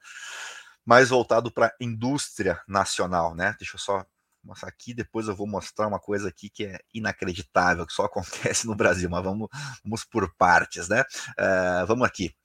mais 0.85 1.07
voltado 1.07 1.49
para 1.49 1.73
indústria 1.79 2.59
nacional, 2.67 3.33
né? 3.33 3.55
Deixa 3.57 3.75
eu 3.75 3.79
só 3.79 4.05
mostrar 4.43 4.67
aqui, 4.67 4.93
depois 4.93 5.29
eu 5.29 5.35
vou 5.35 5.47
mostrar 5.47 5.87
uma 5.87 5.99
coisa 5.99 6.27
aqui 6.27 6.49
que 6.49 6.65
é 6.65 6.79
inacreditável, 6.93 7.87
que 7.87 7.93
só 7.93 8.03
acontece 8.11 8.67
no 8.67 8.75
Brasil, 8.75 9.09
mas 9.09 9.23
vamos, 9.23 9.47
vamos 9.85 10.03
por 10.03 10.35
partes, 10.35 10.89
né? 10.89 11.01
Uh, 11.39 11.85
vamos 11.87 12.05
aqui. 12.05 12.35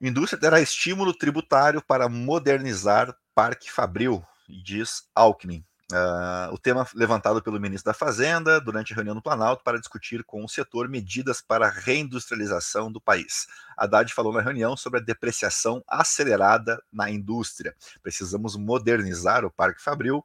Indústria 0.00 0.40
terá 0.40 0.62
estímulo 0.62 1.12
tributário 1.12 1.82
para 1.82 2.08
modernizar 2.08 3.14
Parque 3.34 3.70
Fabril, 3.70 4.24
diz 4.48 5.02
Alckmin. 5.14 5.62
Uh, 5.92 6.52
o 6.52 6.58
tema 6.58 6.86
levantado 6.94 7.42
pelo 7.42 7.60
ministro 7.60 7.90
da 7.90 7.94
Fazenda 7.94 8.60
durante 8.60 8.92
a 8.92 8.96
reunião 8.96 9.14
no 9.14 9.22
Planalto 9.22 9.64
para 9.64 9.78
discutir 9.78 10.22
com 10.24 10.44
o 10.44 10.48
setor 10.48 10.88
medidas 10.88 11.40
para 11.40 11.66
a 11.66 11.70
reindustrialização 11.70 12.92
do 12.92 13.00
país. 13.00 13.46
Haddad 13.76 14.12
falou 14.14 14.32
na 14.32 14.40
reunião 14.40 14.76
sobre 14.76 15.00
a 15.00 15.02
depreciação 15.02 15.82
acelerada 15.88 16.82
na 16.92 17.10
indústria. 17.10 17.74
Precisamos 18.02 18.56
modernizar 18.56 19.44
o 19.44 19.50
Parque 19.50 19.82
Fabril, 19.82 20.24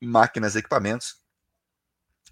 máquinas 0.00 0.54
e 0.54 0.58
equipamentos 0.58 1.26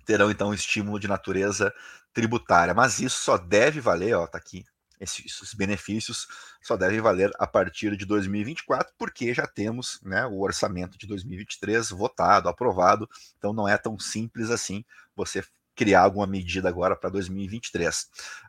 terão 0.05 0.31
então 0.31 0.55
estímulo 0.55 1.01
de 1.01 1.09
natureza 1.09 1.73
tributária, 2.13 2.75
mas 2.75 3.01
isso 3.01 3.19
só 3.21 3.37
deve 3.37 3.81
valer, 3.81 4.15
ó, 4.15 4.27
tá 4.27 4.39
aqui, 4.39 4.65
esses 5.01 5.55
benefícios 5.55 6.27
só 6.63 6.77
devem 6.77 7.01
valer 7.01 7.31
a 7.39 7.47
partir 7.47 7.97
de 7.97 8.05
2024, 8.05 8.93
porque 8.97 9.35
já 9.35 9.47
temos 9.47 10.01
né, 10.03 10.27
o 10.27 10.41
orçamento 10.41 10.97
de 10.97 11.07
2023 11.07 11.91
votado, 11.91 12.49
aprovado, 12.49 13.09
então 13.37 13.53
não 13.53 13.69
é 13.69 13.77
tão 13.77 13.99
simples 13.99 14.51
assim 14.51 14.85
você 15.15 15.43
criar 15.75 16.03
alguma 16.03 16.27
medida 16.27 16.69
agora 16.69 16.97
para 16.97 17.11
2023. 17.11 18.03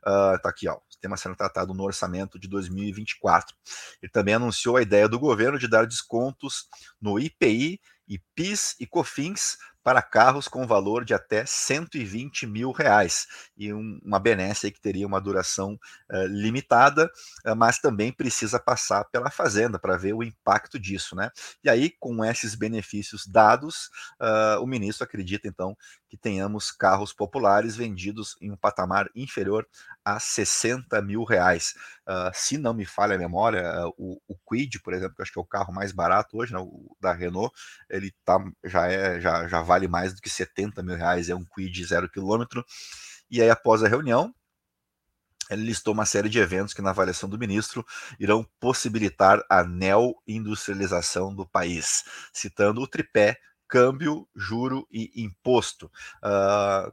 Uh, 0.05 0.39
tá 0.41 0.49
aqui, 0.49 0.67
ó, 0.67 0.75
o 0.75 0.99
tema 1.01 1.17
sendo 1.17 1.35
tratado 1.35 1.73
no 1.73 1.83
orçamento 1.83 2.39
de 2.39 2.47
2024. 2.47 3.55
Ele 4.01 4.11
também 4.11 4.35
anunciou 4.35 4.77
a 4.77 4.81
ideia 4.81 5.09
do 5.09 5.19
governo 5.19 5.57
de 5.57 5.67
dar 5.67 5.87
descontos 5.87 6.67
no 7.01 7.19
IPI 7.19 7.79
e 8.07 8.19
PIS 8.35 8.75
e 8.79 8.85
COFINS 8.85 9.57
para 9.85 10.01
carros 10.01 10.47
com 10.47 10.65
valor 10.65 11.05
de 11.05 11.13
até 11.13 11.45
120 11.45 12.47
mil 12.47 12.71
reais 12.71 13.27
e 13.55 13.71
um, 13.71 13.99
uma 14.03 14.19
benesse 14.19 14.71
que 14.71 14.81
teria 14.81 15.05
uma 15.05 15.21
duração 15.21 15.79
uh, 16.11 16.25
limitada, 16.25 17.05
uh, 17.45 17.55
mas 17.55 17.77
também 17.77 18.11
precisa 18.11 18.59
passar 18.59 19.03
pela 19.11 19.29
fazenda 19.29 19.77
para 19.77 19.95
ver 19.95 20.13
o 20.13 20.23
impacto 20.23 20.79
disso, 20.79 21.15
né? 21.15 21.29
E 21.63 21.69
aí, 21.69 21.91
com 21.99 22.25
esses 22.25 22.55
benefícios 22.55 23.27
dados, 23.27 23.91
uh, 24.19 24.59
o 24.59 24.65
ministro 24.65 25.03
acredita 25.03 25.47
então 25.47 25.77
que 26.09 26.17
tenhamos 26.17 26.71
carros 26.71 27.13
populares 27.13 27.75
vendidos 27.75 28.35
em 28.41 28.49
um 28.51 28.57
patamar 28.57 29.07
inferior 29.15 29.67
a 30.03 30.19
60 30.19 30.99
mil 31.03 31.23
reais. 31.23 31.75
Uh, 32.07 32.31
se 32.33 32.57
não 32.57 32.73
me 32.73 32.85
falha 32.85 33.15
a 33.15 33.17
memória, 33.17 33.87
uh, 33.87 33.93
o, 33.97 34.21
o, 34.27 34.35
Quid, 34.47 34.79
por 34.81 34.93
exemplo, 34.93 35.15
que 35.15 35.21
acho 35.21 35.31
que 35.31 35.39
é 35.39 35.41
o 35.41 35.45
carro 35.45 35.73
mais 35.73 35.91
barato 35.91 36.37
hoje, 36.37 36.53
né, 36.53 36.59
o 36.59 36.95
da 37.01 37.11
Renault, 37.13 37.51
ele 37.89 38.13
tá, 38.23 38.37
já, 38.63 38.87
é, 38.87 39.19
já, 39.19 39.47
já 39.47 39.61
vale 39.61 39.87
mais 39.87 40.13
do 40.13 40.21
que 40.21 40.29
70 40.29 40.83
mil 40.83 40.95
reais, 40.95 41.29
é 41.29 41.35
um 41.35 41.43
Quid 41.43 41.83
zero 41.83 42.09
quilômetro. 42.09 42.63
E 43.29 43.41
aí, 43.41 43.49
após 43.49 43.83
a 43.83 43.87
reunião, 43.87 44.33
ele 45.49 45.63
listou 45.63 45.93
uma 45.93 46.05
série 46.05 46.29
de 46.29 46.39
eventos 46.39 46.73
que, 46.73 46.81
na 46.81 46.91
avaliação 46.91 47.29
do 47.29 47.37
ministro, 47.37 47.85
irão 48.19 48.47
possibilitar 48.59 49.43
a 49.49 49.63
neo-industrialização 49.63 51.33
do 51.35 51.47
país, 51.47 52.03
citando 52.33 52.81
o 52.81 52.87
tripé 52.87 53.37
câmbio, 53.67 54.27
juro 54.35 54.87
e 54.91 55.11
imposto. 55.15 55.91
Uh, 56.23 56.91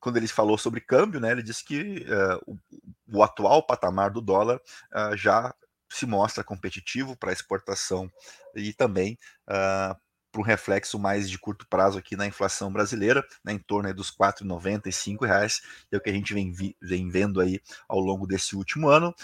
quando 0.00 0.16
ele 0.16 0.28
falou 0.28 0.56
sobre 0.56 0.80
câmbio, 0.80 1.20
né, 1.20 1.32
ele 1.32 1.42
disse 1.42 1.64
que 1.64 2.06
uh, 2.06 2.40
o, 2.46 3.18
o, 3.18 3.22
atual 3.22 3.62
patamar 3.66 4.10
do 4.10 4.20
dólar 4.20 4.60
uh, 4.94 5.16
já 5.16 5.54
se 5.90 6.06
mostra 6.06 6.44
competitivo 6.44 7.16
para 7.16 7.32
exportação 7.32 8.10
e 8.54 8.72
também 8.72 9.18
uh, 9.48 9.96
para 10.30 10.40
um 10.40 10.44
reflexo 10.44 10.98
mais 10.98 11.28
de 11.30 11.38
curto 11.38 11.66
prazo 11.68 11.98
aqui 11.98 12.14
na 12.14 12.26
inflação 12.26 12.70
brasileira, 12.70 13.24
né, 13.42 13.52
em 13.52 13.58
torno 13.58 13.92
dos 13.94 14.10
4,95 14.10 15.26
reais, 15.26 15.62
é 15.90 15.96
o 15.96 16.00
que 16.00 16.10
a 16.10 16.12
gente 16.12 16.34
vem, 16.34 16.52
vi, 16.52 16.76
vem, 16.82 17.08
vendo 17.08 17.40
aí 17.40 17.60
ao 17.88 17.98
longo 17.98 18.26
desse 18.26 18.54
último 18.54 18.88
ano. 18.88 19.14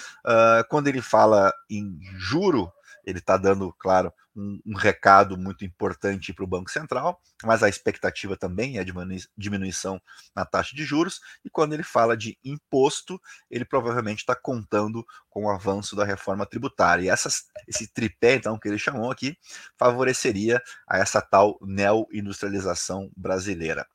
quando 0.71 0.89
ele 0.89 1.03
fala 1.03 1.53
em 1.69 1.99
juro, 2.17 2.73
ele 3.05 3.19
está 3.19 3.37
dando, 3.37 3.73
claro, 3.79 4.13
um, 4.37 4.61
um 4.67 4.77
recado 4.77 5.39
muito 5.39 5.65
importante 5.65 6.33
para 6.33 6.45
o 6.45 6.49
Banco 6.49 6.71
Central, 6.71 7.21
mas 7.43 7.63
a 7.63 7.69
expectativa 7.69 8.37
também 8.37 8.79
é 8.79 8.85
de 8.85 8.93
diminuição 9.37 10.01
na 10.35 10.45
taxa 10.45 10.75
de 10.75 10.85
juros, 10.85 11.21
e 11.45 11.51
quando 11.51 11.73
ele 11.73 11.83
fala 11.83 12.17
de 12.17 12.39
imposto, 12.45 13.21
ele 13.51 13.65
provavelmente 13.65 14.19
está 14.21 14.35
contando 14.35 15.07
com 15.29 15.45
o 15.45 15.51
avanço 15.51 15.95
da 15.95 16.05
reforma 16.05 16.47
tributária. 16.47 17.05
E 17.05 17.09
essas, 17.09 17.45
esse 17.69 17.87
tripé, 17.87 18.35
então, 18.35 18.59
que 18.59 18.69
ele 18.69 18.79
chamou 18.79 19.11
aqui, 19.11 19.37
favoreceria 19.79 20.63
a 20.89 20.99
essa 20.99 21.21
tal 21.21 21.59
neo-industrialização 21.63 23.11
brasileira. 23.17 23.87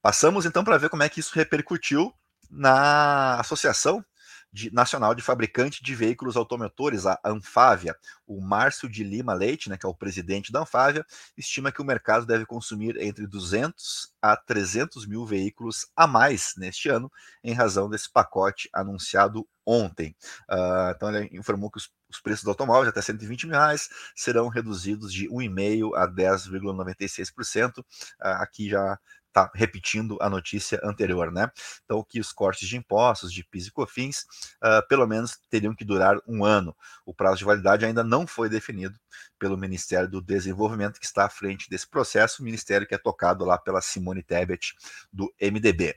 Passamos 0.00 0.44
então 0.44 0.62
para 0.62 0.78
ver 0.78 0.90
como 0.90 1.02
é 1.02 1.08
que 1.08 1.20
isso 1.20 1.34
repercutiu 1.34 2.12
na 2.50 3.40
associação 3.40 4.04
de, 4.54 4.72
Nacional 4.72 5.16
de 5.16 5.22
Fabricante 5.22 5.82
de 5.82 5.94
Veículos 5.96 6.36
Automotores, 6.36 7.06
a 7.06 7.18
Anfávia. 7.24 7.96
O 8.24 8.40
Márcio 8.40 8.88
de 8.88 9.02
Lima 9.02 9.34
Leite, 9.34 9.68
né, 9.68 9.76
que 9.76 9.84
é 9.84 9.88
o 9.88 9.94
presidente 9.94 10.52
da 10.52 10.60
Anfávia, 10.60 11.04
estima 11.36 11.72
que 11.72 11.82
o 11.82 11.84
mercado 11.84 12.24
deve 12.24 12.46
consumir 12.46 12.96
entre 13.00 13.26
200 13.26 14.14
a 14.22 14.36
300 14.36 15.06
mil 15.06 15.26
veículos 15.26 15.88
a 15.96 16.06
mais 16.06 16.54
neste 16.56 16.88
ano, 16.88 17.10
em 17.42 17.52
razão 17.52 17.90
desse 17.90 18.08
pacote 18.10 18.70
anunciado 18.72 19.44
ontem. 19.66 20.14
Uh, 20.48 20.90
então 20.94 21.12
ele 21.12 21.36
informou 21.36 21.68
que 21.68 21.78
os, 21.78 21.90
os 22.08 22.20
preços 22.20 22.44
do 22.44 22.50
automóvel 22.50 22.90
até 22.90 23.02
120 23.02 23.48
mil 23.48 23.56
reais 23.56 23.88
serão 24.14 24.46
reduzidos 24.46 25.12
de 25.12 25.28
1,5% 25.28 25.96
a 25.96 26.06
10,96%. 26.06 27.78
Uh, 27.78 27.84
ah, 28.20 28.42
aqui 28.42 28.68
já 28.68 28.98
tá 29.34 29.50
repetindo 29.52 30.16
a 30.20 30.30
notícia 30.30 30.80
anterior, 30.84 31.32
né? 31.32 31.50
Então, 31.84 32.04
que 32.08 32.20
os 32.20 32.32
cortes 32.32 32.68
de 32.68 32.76
impostos, 32.76 33.32
de 33.32 33.44
PIS 33.44 33.66
e 33.66 33.72
COFINS, 33.72 34.24
uh, 34.62 34.86
pelo 34.88 35.06
menos 35.08 35.36
teriam 35.50 35.74
que 35.74 35.84
durar 35.84 36.16
um 36.26 36.44
ano. 36.44 36.74
O 37.04 37.12
prazo 37.12 37.38
de 37.38 37.44
validade 37.44 37.84
ainda 37.84 38.04
não 38.04 38.28
foi 38.28 38.48
definido 38.48 38.96
pelo 39.36 39.58
Ministério 39.58 40.08
do 40.08 40.22
Desenvolvimento, 40.22 41.00
que 41.00 41.06
está 41.06 41.24
à 41.24 41.28
frente 41.28 41.68
desse 41.68 41.88
processo, 41.88 42.44
ministério 42.44 42.86
que 42.86 42.94
é 42.94 42.98
tocado 42.98 43.44
lá 43.44 43.58
pela 43.58 43.80
Simone 43.80 44.22
Tebet, 44.22 44.72
do 45.12 45.34
MDB. 45.42 45.96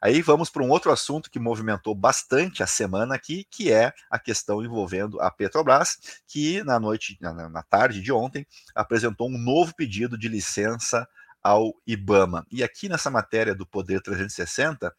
Aí 0.00 0.22
vamos 0.22 0.48
para 0.48 0.62
um 0.62 0.70
outro 0.70 0.92
assunto 0.92 1.28
que 1.28 1.40
movimentou 1.40 1.92
bastante 1.92 2.62
a 2.62 2.66
semana 2.68 3.16
aqui, 3.16 3.44
que 3.50 3.72
é 3.72 3.92
a 4.08 4.18
questão 4.18 4.62
envolvendo 4.62 5.20
a 5.20 5.28
Petrobras, 5.28 6.20
que 6.28 6.62
na 6.62 6.78
noite, 6.78 7.18
na, 7.20 7.48
na 7.48 7.62
tarde 7.64 8.00
de 8.00 8.12
ontem, 8.12 8.46
apresentou 8.76 9.28
um 9.28 9.38
novo 9.38 9.74
pedido 9.74 10.16
de 10.16 10.28
licença 10.28 11.08
ao 11.46 11.72
IBAMA. 11.86 12.44
E 12.50 12.64
aqui 12.64 12.88
nessa 12.88 13.08
matéria 13.08 13.54
do 13.54 13.64
Poder 13.64 14.02
360 14.02 14.92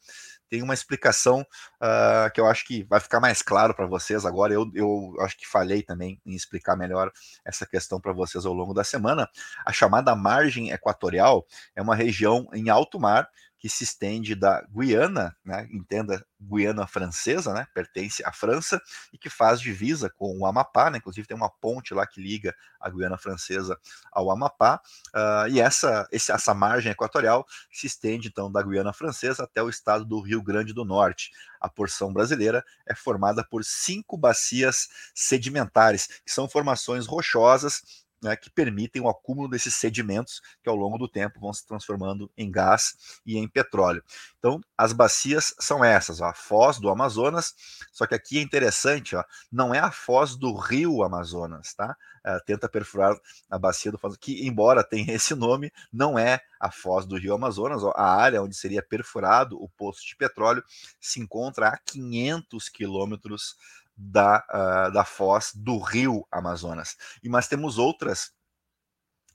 tem 0.49 0.63
uma 0.63 0.73
explicação 0.73 1.41
uh, 1.41 2.31
que 2.33 2.39
eu 2.39 2.47
acho 2.47 2.65
que 2.65 2.85
vai 2.85 3.01
ficar 3.01 3.19
mais 3.19 3.41
claro 3.41 3.75
para 3.75 3.85
vocês 3.85 4.25
agora. 4.25 4.53
Eu, 4.53 4.71
eu 4.73 5.13
acho 5.19 5.37
que 5.37 5.45
falhei 5.45 5.83
também 5.83 6.21
em 6.25 6.33
explicar 6.33 6.77
melhor 6.77 7.11
essa 7.43 7.65
questão 7.65 7.99
para 7.99 8.13
vocês 8.13 8.45
ao 8.45 8.53
longo 8.53 8.73
da 8.73 8.85
semana. 8.85 9.29
A 9.65 9.73
chamada 9.73 10.15
margem 10.15 10.71
equatorial 10.71 11.45
é 11.75 11.81
uma 11.81 11.95
região 11.95 12.47
em 12.53 12.69
alto 12.69 12.97
mar 12.97 13.29
que 13.57 13.67
se 13.67 13.83
estende 13.83 14.35
da 14.35 14.61
Guiana, 14.69 15.35
né, 15.43 15.67
entenda 15.71 16.23
Guiana 16.39 16.85
francesa, 16.85 17.53
né, 17.53 17.67
pertence 17.73 18.23
à 18.23 18.31
França 18.31 18.81
e 19.11 19.17
que 19.17 19.29
faz 19.29 19.59
divisa 19.59 20.09
com 20.09 20.37
o 20.37 20.45
Amapá, 20.45 20.89
né, 20.91 20.99
inclusive 20.99 21.27
tem 21.27 21.35
uma 21.35 21.49
ponte 21.49 21.93
lá 21.93 22.05
que 22.05 22.21
liga 22.21 22.55
a 22.79 22.89
Guiana 22.89 23.17
francesa 23.17 23.77
ao 24.11 24.29
Amapá, 24.29 24.79
uh, 25.15 25.47
e 25.49 25.59
essa, 25.59 26.07
esse, 26.11 26.31
essa 26.31 26.53
margem 26.53 26.91
equatorial 26.91 27.45
se 27.71 27.87
estende 27.87 28.27
então 28.27 28.51
da 28.51 28.61
Guiana 28.61 28.93
francesa 28.93 29.43
até 29.43 29.61
o 29.61 29.69
estado 29.69 30.05
do 30.05 30.21
Rio 30.21 30.41
Grande 30.41 30.73
do 30.73 30.85
Norte. 30.85 31.31
A 31.59 31.67
porção 31.67 32.13
brasileira 32.13 32.63
é 32.85 32.93
formada 32.93 33.43
por 33.43 33.65
cinco 33.65 34.15
bacias 34.15 34.87
sedimentares, 35.15 36.21
que 36.23 36.31
são 36.31 36.47
formações 36.47 37.07
rochosas 37.07 38.05
né, 38.21 38.35
que 38.35 38.49
permitem 38.49 39.01
o 39.01 39.09
acúmulo 39.09 39.47
desses 39.47 39.75
sedimentos 39.75 40.41
que 40.63 40.69
ao 40.69 40.75
longo 40.75 40.97
do 40.97 41.07
tempo 41.07 41.39
vão 41.39 41.53
se 41.53 41.65
transformando 41.65 42.31
em 42.37 42.49
gás 42.49 43.19
e 43.25 43.37
em 43.37 43.47
petróleo. 43.47 44.03
Então, 44.39 44.59
as 44.77 44.93
bacias 44.93 45.53
são 45.59 45.83
essas, 45.83 46.21
ó, 46.21 46.25
a 46.25 46.33
foz 46.33 46.79
do 46.79 46.89
Amazonas, 46.89 47.53
só 47.91 48.05
que 48.05 48.15
aqui 48.15 48.39
é 48.39 48.41
interessante, 48.41 49.15
ó, 49.15 49.23
não 49.51 49.73
é 49.73 49.79
a 49.79 49.91
foz 49.91 50.35
do 50.35 50.55
rio 50.55 51.03
Amazonas, 51.03 51.73
tá? 51.73 51.95
É, 52.25 52.39
tenta 52.45 52.67
perfurar 52.67 53.15
a 53.49 53.57
bacia 53.57 53.91
do 53.91 53.95
Amazonas, 53.95 54.17
que 54.19 54.45
embora 54.47 54.83
tenha 54.83 55.13
esse 55.15 55.35
nome, 55.35 55.71
não 55.91 56.17
é 56.17 56.39
a 56.59 56.71
foz 56.71 57.05
do 57.05 57.17
rio 57.17 57.33
Amazonas, 57.33 57.83
ó, 57.83 57.93
a 57.95 58.15
área 58.15 58.41
onde 58.41 58.55
seria 58.55 58.81
perfurado 58.81 59.61
o 59.61 59.69
poço 59.69 60.05
de 60.05 60.15
petróleo 60.15 60.63
se 60.99 61.19
encontra 61.19 61.69
a 61.69 61.77
500 61.77 62.69
quilômetros 62.69 63.55
da, 63.97 64.43
uh, 64.53 64.91
da 64.93 65.03
foz 65.03 65.51
do 65.55 65.79
rio 65.79 66.25
Amazonas. 66.31 66.95
E 67.23 67.29
mas 67.29 67.47
temos 67.47 67.77
outras 67.77 68.31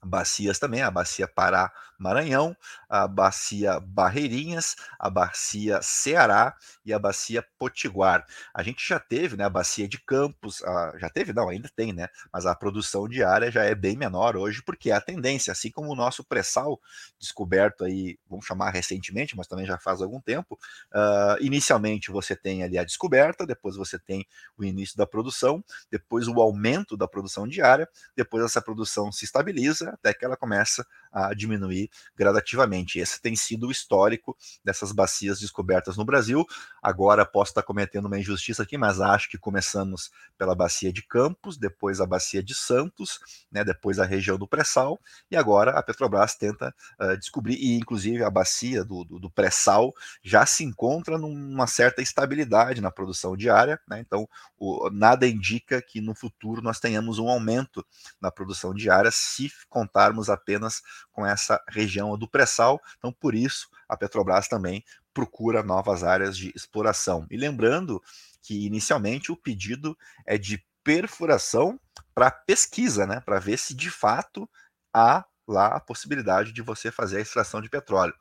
bacias 0.04 0.59
também, 0.59 0.82
a 0.82 0.90
bacia 0.90 1.28
Pará 1.28 1.73
Maranhão, 1.99 2.56
a 2.88 3.06
bacia 3.06 3.78
Barreirinhas, 3.78 4.75
a 4.99 5.09
bacia 5.09 5.80
Ceará 5.82 6.54
e 6.85 6.92
a 6.92 6.99
bacia 6.99 7.47
Potiguar. 7.59 8.26
A 8.52 8.62
gente 8.62 8.87
já 8.87 8.99
teve, 8.99 9.37
né, 9.37 9.44
a 9.44 9.50
bacia 9.50 9.87
de 9.87 9.99
Campos, 10.04 10.62
a, 10.64 10.99
já 10.99 11.09
teve, 11.09 11.32
não, 11.32 11.49
ainda 11.49 11.71
tem, 11.75 11.92
né, 11.92 12.09
mas 12.32 12.44
a 12.44 12.54
produção 12.54 13.09
diária 13.09 13.50
já 13.52 13.62
é 13.62 13.75
bem 13.75 13.97
menor 13.97 14.37
hoje, 14.37 14.62
porque 14.64 14.90
é 14.90 14.94
a 14.94 15.00
tendência, 15.00 15.52
assim 15.52 15.71
como 15.71 15.92
o 15.92 15.94
nosso 15.94 16.25
pré-sal, 16.25 16.80
descoberto 17.21 17.85
aí, 17.85 18.18
vamos 18.28 18.44
chamar 18.44 18.71
recentemente, 18.71 19.37
mas 19.37 19.47
também 19.47 19.64
já 19.64 19.78
faz 19.78 20.02
algum 20.02 20.21
tempo, 20.21 20.59
uh, 20.92 21.40
inicialmente 21.40 22.11
você 22.11 22.35
tem 22.35 22.64
ali 22.64 22.76
a 22.78 22.85
descoberta, 22.85 23.47
depois 23.47 23.76
você 23.76 23.99
tem 23.99 24.26
o 24.59 24.64
início 24.64 24.97
da 24.97 25.06
produção, 25.06 25.64
depois 25.90 26.26
o 26.26 26.40
aumento 26.40 26.97
da 26.97 27.06
produção 27.06 27.47
diária, 27.47 27.88
depois 28.16 28.44
essa 28.44 28.61
produção 28.61 29.12
se 29.12 29.25
estabiliza, 29.25 29.91
até 29.92 30.14
que 30.14 30.25
ela 30.25 30.37
começa 30.37 30.87
a 31.12 31.34
diminuir 31.34 31.90
gradativamente. 32.16 32.99
Esse 32.99 33.20
tem 33.20 33.37
sido 33.37 33.68
o 33.68 33.70
histórico 33.70 34.37
dessas 34.64 34.92
bacias 34.92 35.40
descobertas 35.40 35.96
no 35.96 36.04
Brasil. 36.04 36.44
Agora 36.82 37.26
posso 37.26 37.50
estar 37.50 37.62
cometendo 37.62 38.06
uma 38.06 38.18
injustiça 38.18 38.62
aqui, 38.62 38.78
mas 38.78 39.00
acho 39.00 39.28
que 39.28 39.38
começamos 39.38 40.11
pela 40.38 40.54
bacia 40.54 40.92
de 40.92 41.02
Campos, 41.02 41.58
depois 41.58 42.00
a 42.00 42.06
bacia 42.06 42.42
de 42.42 42.54
Santos, 42.54 43.18
né, 43.50 43.62
depois 43.64 43.99
a 43.99 44.04
região 44.04 44.38
do 44.38 44.49
pré-sal, 44.49 45.00
e 45.30 45.37
agora 45.37 45.78
a 45.78 45.82
Petrobras 45.82 46.34
tenta 46.34 46.75
uh, 47.00 47.16
descobrir, 47.18 47.56
e 47.56 47.76
inclusive 47.76 48.25
a 48.25 48.30
bacia 48.30 48.84
do, 48.84 49.04
do, 49.04 49.18
do 49.18 49.30
pré-sal 49.30 49.92
já 50.22 50.46
se 50.46 50.64
encontra 50.64 51.18
numa 51.18 51.66
certa 51.66 52.00
estabilidade 52.00 52.80
na 52.80 52.90
produção 52.90 53.37
diária, 53.37 53.80
né, 53.87 54.00
então 54.00 54.28
o, 54.56 54.88
nada 54.90 55.26
indica 55.26 55.82
que 55.82 56.00
no 56.00 56.14
futuro 56.14 56.62
nós 56.62 56.80
tenhamos 56.80 57.18
um 57.18 57.28
aumento 57.28 57.84
na 58.20 58.30
produção 58.30 58.72
diária 58.72 59.11
se 59.12 59.50
contarmos 59.82 60.30
apenas 60.30 60.80
com 61.10 61.26
essa 61.26 61.60
região 61.68 62.16
do 62.16 62.28
pré-sal. 62.28 62.80
Então, 62.98 63.12
por 63.12 63.34
isso, 63.34 63.68
a 63.88 63.96
Petrobras 63.96 64.46
também 64.46 64.84
procura 65.12 65.62
novas 65.62 66.04
áreas 66.04 66.36
de 66.36 66.52
exploração. 66.54 67.26
E 67.30 67.36
lembrando 67.36 68.02
que 68.40 68.66
inicialmente 68.66 69.32
o 69.32 69.36
pedido 69.36 69.96
é 70.24 70.38
de 70.38 70.64
perfuração 70.84 71.78
para 72.14 72.30
pesquisa, 72.30 73.06
né, 73.06 73.20
para 73.20 73.38
ver 73.38 73.58
se 73.58 73.74
de 73.74 73.90
fato 73.90 74.48
há 74.92 75.24
lá 75.46 75.68
a 75.68 75.80
possibilidade 75.80 76.52
de 76.52 76.62
você 76.62 76.90
fazer 76.90 77.18
a 77.18 77.20
extração 77.20 77.60
de 77.60 77.68
petróleo. 77.68 78.14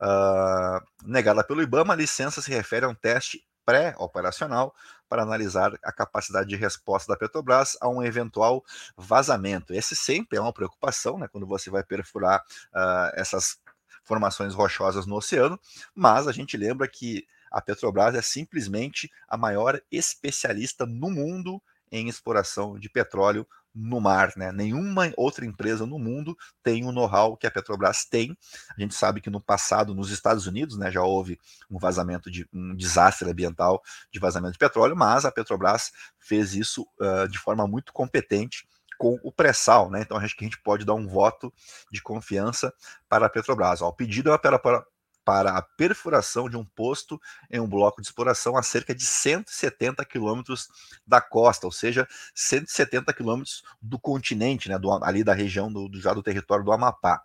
Uh, 0.00 1.08
negada 1.08 1.42
pelo 1.42 1.62
IBAMA, 1.62 1.94
a 1.94 1.96
licença 1.96 2.42
se 2.42 2.50
refere 2.50 2.84
a 2.84 2.88
um 2.88 2.94
teste 2.94 3.42
pré-operacional 3.64 4.74
para 5.08 5.22
analisar 5.22 5.72
a 5.82 5.92
capacidade 5.92 6.48
de 6.48 6.56
resposta 6.56 7.12
da 7.12 7.18
Petrobras 7.18 7.76
a 7.80 7.88
um 7.88 8.02
eventual 8.02 8.64
vazamento. 8.96 9.72
Esse 9.72 9.94
sempre 9.94 10.38
é 10.38 10.40
uma 10.40 10.52
preocupação, 10.52 11.18
né, 11.18 11.28
quando 11.28 11.46
você 11.46 11.70
vai 11.70 11.84
perfurar 11.84 12.40
uh, 12.40 13.12
essas 13.14 13.58
formações 14.02 14.54
rochosas 14.54 15.06
no 15.06 15.16
oceano, 15.16 15.58
mas 15.94 16.28
a 16.28 16.32
gente 16.32 16.56
lembra 16.56 16.86
que 16.88 17.26
a 17.50 17.60
Petrobras 17.60 18.14
é 18.14 18.22
simplesmente 18.22 19.10
a 19.28 19.36
maior 19.36 19.80
especialista 19.90 20.86
no 20.86 21.10
mundo 21.10 21.60
em 21.90 22.08
exploração 22.08 22.78
de 22.78 22.88
petróleo 22.88 23.46
no 23.76 24.00
mar, 24.00 24.32
né? 24.36 24.50
Nenhuma 24.50 25.12
outra 25.16 25.44
empresa 25.44 25.84
no 25.84 25.98
mundo 25.98 26.34
tem 26.62 26.86
o 26.86 26.92
know-how 26.92 27.36
que 27.36 27.46
a 27.46 27.50
Petrobras 27.50 28.06
tem. 28.06 28.36
A 28.76 28.80
gente 28.80 28.94
sabe 28.94 29.20
que 29.20 29.28
no 29.28 29.40
passado, 29.40 29.94
nos 29.94 30.10
Estados 30.10 30.46
Unidos, 30.46 30.78
né, 30.78 30.90
já 30.90 31.02
houve 31.02 31.38
um 31.70 31.78
vazamento 31.78 32.30
de 32.30 32.48
um 32.52 32.74
desastre 32.74 33.30
ambiental 33.30 33.82
de 34.10 34.18
vazamento 34.18 34.52
de 34.52 34.58
petróleo, 34.58 34.96
mas 34.96 35.26
a 35.26 35.30
Petrobras 35.30 35.92
fez 36.18 36.54
isso 36.54 36.86
uh, 37.00 37.28
de 37.28 37.38
forma 37.38 37.66
muito 37.66 37.92
competente 37.92 38.66
com 38.98 39.18
o 39.22 39.30
pré-sal, 39.30 39.90
né? 39.90 40.00
Então 40.00 40.16
acho 40.16 40.34
que 40.34 40.44
a 40.44 40.48
gente 40.48 40.60
pode 40.62 40.84
dar 40.84 40.94
um 40.94 41.06
voto 41.06 41.52
de 41.92 42.00
confiança 42.00 42.72
para 43.08 43.26
a 43.26 43.28
Petrobras. 43.28 43.82
Ó, 43.82 43.88
o 43.88 43.92
pedido 43.92 44.32
é 44.32 44.38
para, 44.38 44.58
para 44.58 44.82
para 45.26 45.58
a 45.58 45.60
perfuração 45.60 46.48
de 46.48 46.56
um 46.56 46.64
posto 46.64 47.20
em 47.50 47.58
um 47.58 47.68
bloco 47.68 48.00
de 48.00 48.06
exploração 48.06 48.56
a 48.56 48.62
cerca 48.62 48.94
de 48.94 49.04
170 49.04 50.04
quilômetros 50.04 50.68
da 51.04 51.20
costa, 51.20 51.66
ou 51.66 51.72
seja, 51.72 52.06
170 52.32 53.12
quilômetros 53.12 53.64
do 53.82 53.98
continente, 53.98 54.68
né, 54.68 54.78
do, 54.78 54.88
ali 55.04 55.24
da 55.24 55.34
região 55.34 55.70
do, 55.70 55.88
do, 55.88 56.00
já 56.00 56.14
do 56.14 56.22
território 56.22 56.64
do 56.64 56.70
Amapá. 56.70 57.20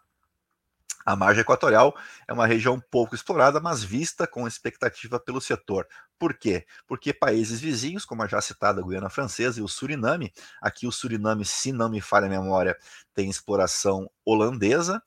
A 1.06 1.16
margem 1.16 1.42
equatorial 1.42 1.96
é 2.28 2.34
uma 2.34 2.48
região 2.48 2.80
pouco 2.80 3.14
explorada, 3.14 3.60
mas 3.60 3.84
vista 3.84 4.26
com 4.26 4.48
expectativa 4.48 5.20
pelo 5.20 5.42
setor. 5.42 5.88
Por 6.18 6.34
quê? 6.36 6.66
Porque 6.88 7.14
países 7.14 7.60
vizinhos, 7.60 8.06
como 8.06 8.24
a 8.24 8.28
já 8.28 8.42
citada 8.42 8.84
Guiana 8.84 9.10
Francesa 9.10 9.60
e 9.60 9.64
o 9.64 9.68
Suriname, 9.68 10.32
aqui 10.60 10.88
o 10.88 10.92
Suriname, 10.92 11.46
se 11.46 11.72
não 11.72 11.90
me 11.90 12.02
falha 12.02 12.26
a 12.26 12.30
memória, 12.30 12.78
tem 13.14 13.30
exploração 13.30 14.10
holandesa, 14.26 15.02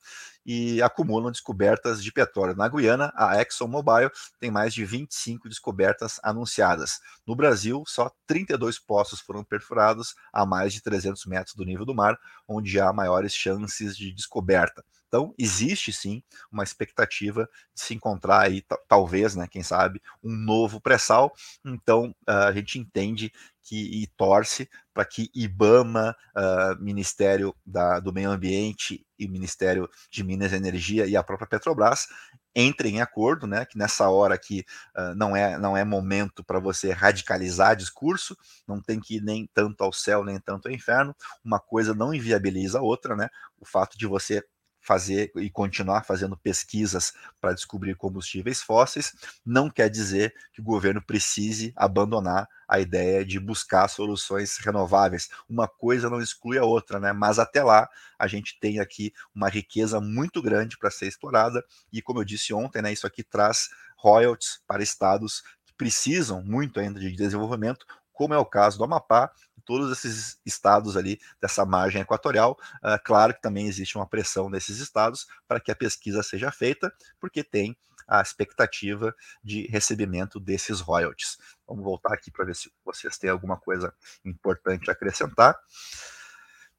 e 0.45 0.81
acumulam 0.81 1.31
descobertas 1.31 2.03
de 2.03 2.11
petróleo. 2.11 2.55
Na 2.55 2.67
Guiana, 2.67 3.11
a 3.15 3.41
ExxonMobil 3.41 4.11
tem 4.39 4.51
mais 4.51 4.73
de 4.73 4.85
25 4.85 5.49
descobertas 5.49 6.19
anunciadas. 6.21 6.99
No 7.25 7.35
Brasil, 7.35 7.83
só 7.87 8.11
32 8.27 8.77
poços 8.77 9.19
foram 9.19 9.43
perfurados 9.43 10.13
a 10.31 10.45
mais 10.45 10.73
de 10.73 10.81
300 10.81 11.25
metros 11.25 11.55
do 11.55 11.65
nível 11.65 11.85
do 11.85 11.95
mar, 11.95 12.17
onde 12.47 12.79
há 12.79 12.93
maiores 12.93 13.33
chances 13.33 13.97
de 13.97 14.11
descoberta. 14.11 14.83
Então, 15.07 15.33
existe 15.37 15.93
sim 15.93 16.21
uma 16.51 16.63
expectativa 16.63 17.47
de 17.73 17.81
se 17.81 17.93
encontrar 17.93 18.41
aí, 18.41 18.63
talvez, 18.87 19.35
né, 19.35 19.47
quem 19.47 19.63
sabe, 19.63 20.01
um 20.21 20.35
novo 20.35 20.81
pré-sal. 20.81 21.33
Então, 21.63 22.13
a 22.27 22.51
gente 22.51 22.77
entende 22.77 23.31
que 23.65 24.03
e 24.03 24.07
torce 24.15 24.69
para 24.93 25.03
que 25.03 25.29
IBAMA, 25.33 26.15
uh, 26.37 26.81
Ministério 26.81 27.53
da, 27.65 27.99
do 27.99 28.13
Meio 28.13 28.29
Ambiente 28.29 29.05
e 29.17 29.27
Ministério 29.27 29.89
de 30.09 30.23
Minas 30.23 30.53
e 30.53 30.55
Energia 30.55 31.05
e 31.07 31.17
a 31.17 31.23
própria 31.23 31.47
Petrobras 31.47 32.07
entrem 32.55 32.95
em 32.95 33.01
acordo, 33.01 33.45
né? 33.47 33.65
Que 33.65 33.77
nessa 33.77 34.07
hora 34.09 34.35
aqui 34.35 34.63
uh, 34.95 35.15
não 35.15 35.35
é 35.35 35.57
não 35.57 35.75
é 35.75 35.83
momento 35.83 36.43
para 36.43 36.59
você 36.59 36.91
radicalizar 36.91 37.75
discurso, 37.75 38.37
não 38.67 38.79
tem 38.81 38.99
que 38.99 39.17
ir 39.17 39.21
nem 39.21 39.49
tanto 39.53 39.83
ao 39.83 39.91
céu 39.91 40.23
nem 40.23 40.39
tanto 40.39 40.67
ao 40.67 40.73
inferno. 40.73 41.13
Uma 41.43 41.59
coisa 41.59 41.93
não 41.93 42.13
inviabiliza 42.13 42.79
a 42.79 42.83
outra, 42.83 43.15
né? 43.15 43.27
O 43.59 43.65
fato 43.65 43.97
de 43.97 44.05
você 44.07 44.43
fazer 44.85 45.31
e 45.37 45.49
continuar 45.49 46.03
fazendo 46.03 46.37
pesquisas 46.37 47.11
para 47.41 47.53
descobrir 47.53 47.95
combustíveis 47.95 48.61
fósseis, 48.61 49.13
não 49.45 49.69
quer 49.69 49.89
dizer 49.89 50.33
que 50.53 50.61
o 50.61 50.63
governo 50.63 51.01
precise 51.01 51.73
abandonar 51.75 52.47
a 52.67 52.79
ideia 52.79 53.25
de 53.25 53.39
buscar 53.39 53.87
soluções 53.87 54.57
renováveis. 54.57 55.29
Uma 55.49 55.67
coisa 55.67 56.09
não 56.09 56.21
exclui 56.21 56.57
a 56.57 56.63
outra, 56.63 56.99
né? 56.99 57.13
Mas 57.13 57.39
até 57.39 57.63
lá 57.63 57.87
a 58.19 58.27
gente 58.27 58.59
tem 58.59 58.79
aqui 58.79 59.11
uma 59.33 59.49
riqueza 59.49 59.99
muito 59.99 60.41
grande 60.41 60.77
para 60.77 60.91
ser 60.91 61.07
explorada 61.07 61.63
e 61.91 62.01
como 62.01 62.19
eu 62.19 62.23
disse 62.25 62.53
ontem, 62.53 62.81
né, 62.81 62.93
isso 62.93 63.07
aqui 63.07 63.23
traz 63.23 63.69
royalties 63.97 64.59
para 64.67 64.83
estados 64.83 65.41
que 65.65 65.73
precisam 65.75 66.43
muito 66.43 66.79
ainda 66.79 66.99
de 66.99 67.11
desenvolvimento, 67.11 67.85
como 68.13 68.33
é 68.33 68.37
o 68.37 68.45
caso 68.45 68.77
do 68.77 68.83
Amapá 68.83 69.31
todos 69.65 69.91
esses 69.91 70.39
estados 70.45 70.95
ali 70.95 71.19
dessa 71.41 71.65
margem 71.65 72.01
equatorial. 72.01 72.57
Uh, 72.77 72.97
claro 73.03 73.33
que 73.33 73.41
também 73.41 73.67
existe 73.67 73.97
uma 73.97 74.07
pressão 74.07 74.49
nesses 74.49 74.79
estados 74.79 75.27
para 75.47 75.59
que 75.59 75.71
a 75.71 75.75
pesquisa 75.75 76.23
seja 76.23 76.51
feita, 76.51 76.93
porque 77.19 77.43
tem 77.43 77.75
a 78.07 78.21
expectativa 78.21 79.13
de 79.43 79.67
recebimento 79.67 80.39
desses 80.39 80.79
royalties. 80.79 81.37
Vamos 81.67 81.83
voltar 81.83 82.13
aqui 82.13 82.31
para 82.31 82.45
ver 82.45 82.55
se 82.55 82.71
vocês 82.83 83.17
têm 83.17 83.29
alguma 83.29 83.57
coisa 83.57 83.93
importante 84.23 84.89
a 84.89 84.93
acrescentar. 84.93 85.57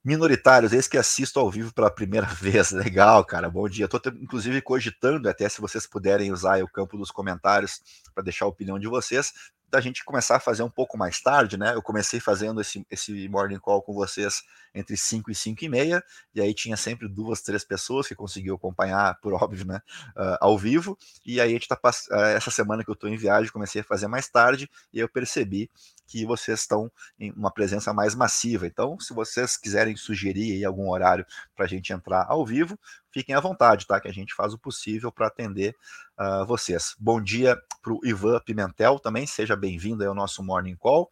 Minoritários, 0.04 0.72
esse 0.72 0.88
que 0.88 0.96
assisto 0.96 1.40
ao 1.40 1.50
vivo 1.50 1.74
pela 1.74 1.90
primeira 1.90 2.28
vez. 2.40 2.70
Legal, 2.70 3.24
cara. 3.24 3.50
Bom 3.50 3.68
dia. 3.68 3.86
Estou 3.86 4.00
inclusive 4.22 4.62
cogitando, 4.62 5.28
até 5.28 5.48
se 5.48 5.60
vocês 5.60 5.84
puderem 5.84 6.30
usar 6.30 6.62
o 6.62 6.68
campo 6.68 6.96
dos 6.96 7.10
comentários 7.10 7.80
para 8.14 8.22
deixar 8.22 8.44
a 8.44 8.48
opinião 8.48 8.78
de 8.78 8.86
vocês, 8.86 9.32
da 9.68 9.80
gente 9.80 10.04
começar 10.04 10.36
a 10.36 10.40
fazer 10.40 10.62
um 10.62 10.70
pouco 10.70 10.96
mais 10.96 11.20
tarde, 11.20 11.56
né? 11.56 11.74
Eu 11.74 11.82
comecei 11.82 12.20
fazendo 12.20 12.60
esse, 12.60 12.86
esse 12.90 13.28
morning 13.28 13.58
call 13.58 13.82
com 13.82 13.92
vocês 13.92 14.42
entre 14.74 14.96
5 14.96 15.30
e 15.30 15.34
5 15.34 15.64
e 15.64 15.68
meia, 15.68 16.04
e 16.34 16.40
aí 16.40 16.54
tinha 16.54 16.76
sempre 16.76 17.08
duas, 17.08 17.40
três 17.40 17.64
pessoas 17.64 18.06
que 18.06 18.14
conseguiam 18.14 18.56
acompanhar, 18.56 19.18
por 19.20 19.32
óbvio, 19.42 19.66
né? 19.66 19.80
Uh, 20.16 20.36
ao 20.40 20.58
vivo, 20.58 20.96
e 21.24 21.40
aí 21.40 21.50
a 21.50 21.52
gente 21.52 21.68
tá 21.68 21.76
uh, 21.76 22.14
essa 22.36 22.50
semana 22.50 22.84
que 22.84 22.90
eu 22.90 22.94
estou 22.94 23.08
em 23.08 23.16
viagem, 23.16 23.50
comecei 23.50 23.80
a 23.80 23.84
fazer 23.84 24.06
mais 24.06 24.28
tarde, 24.28 24.70
e 24.92 25.00
eu 25.00 25.08
percebi 25.08 25.70
que 26.06 26.24
vocês 26.24 26.60
estão 26.60 26.90
em 27.18 27.32
uma 27.32 27.50
presença 27.50 27.92
mais 27.92 28.14
massiva. 28.14 28.66
Então, 28.66 28.98
se 29.00 29.12
vocês 29.12 29.56
quiserem 29.56 29.96
sugerir 29.96 30.64
algum 30.64 30.90
horário 30.90 31.26
para 31.54 31.64
a 31.64 31.68
gente 31.68 31.92
entrar 31.92 32.26
ao 32.28 32.44
vivo, 32.46 32.78
fiquem 33.10 33.34
à 33.34 33.40
vontade, 33.40 33.86
tá? 33.86 34.00
Que 34.00 34.08
a 34.08 34.12
gente 34.12 34.34
faz 34.34 34.54
o 34.54 34.58
possível 34.58 35.10
para 35.10 35.26
atender 35.26 35.74
uh, 36.18 36.46
vocês. 36.46 36.94
Bom 36.98 37.20
dia 37.20 37.60
para 37.82 37.92
o 37.92 38.00
Ivan 38.04 38.40
Pimentel 38.40 38.98
também, 38.98 39.26
seja 39.26 39.56
bem-vindo 39.56 40.06
ao 40.06 40.14
nosso 40.14 40.42
Morning 40.42 40.76
Call. 40.76 41.10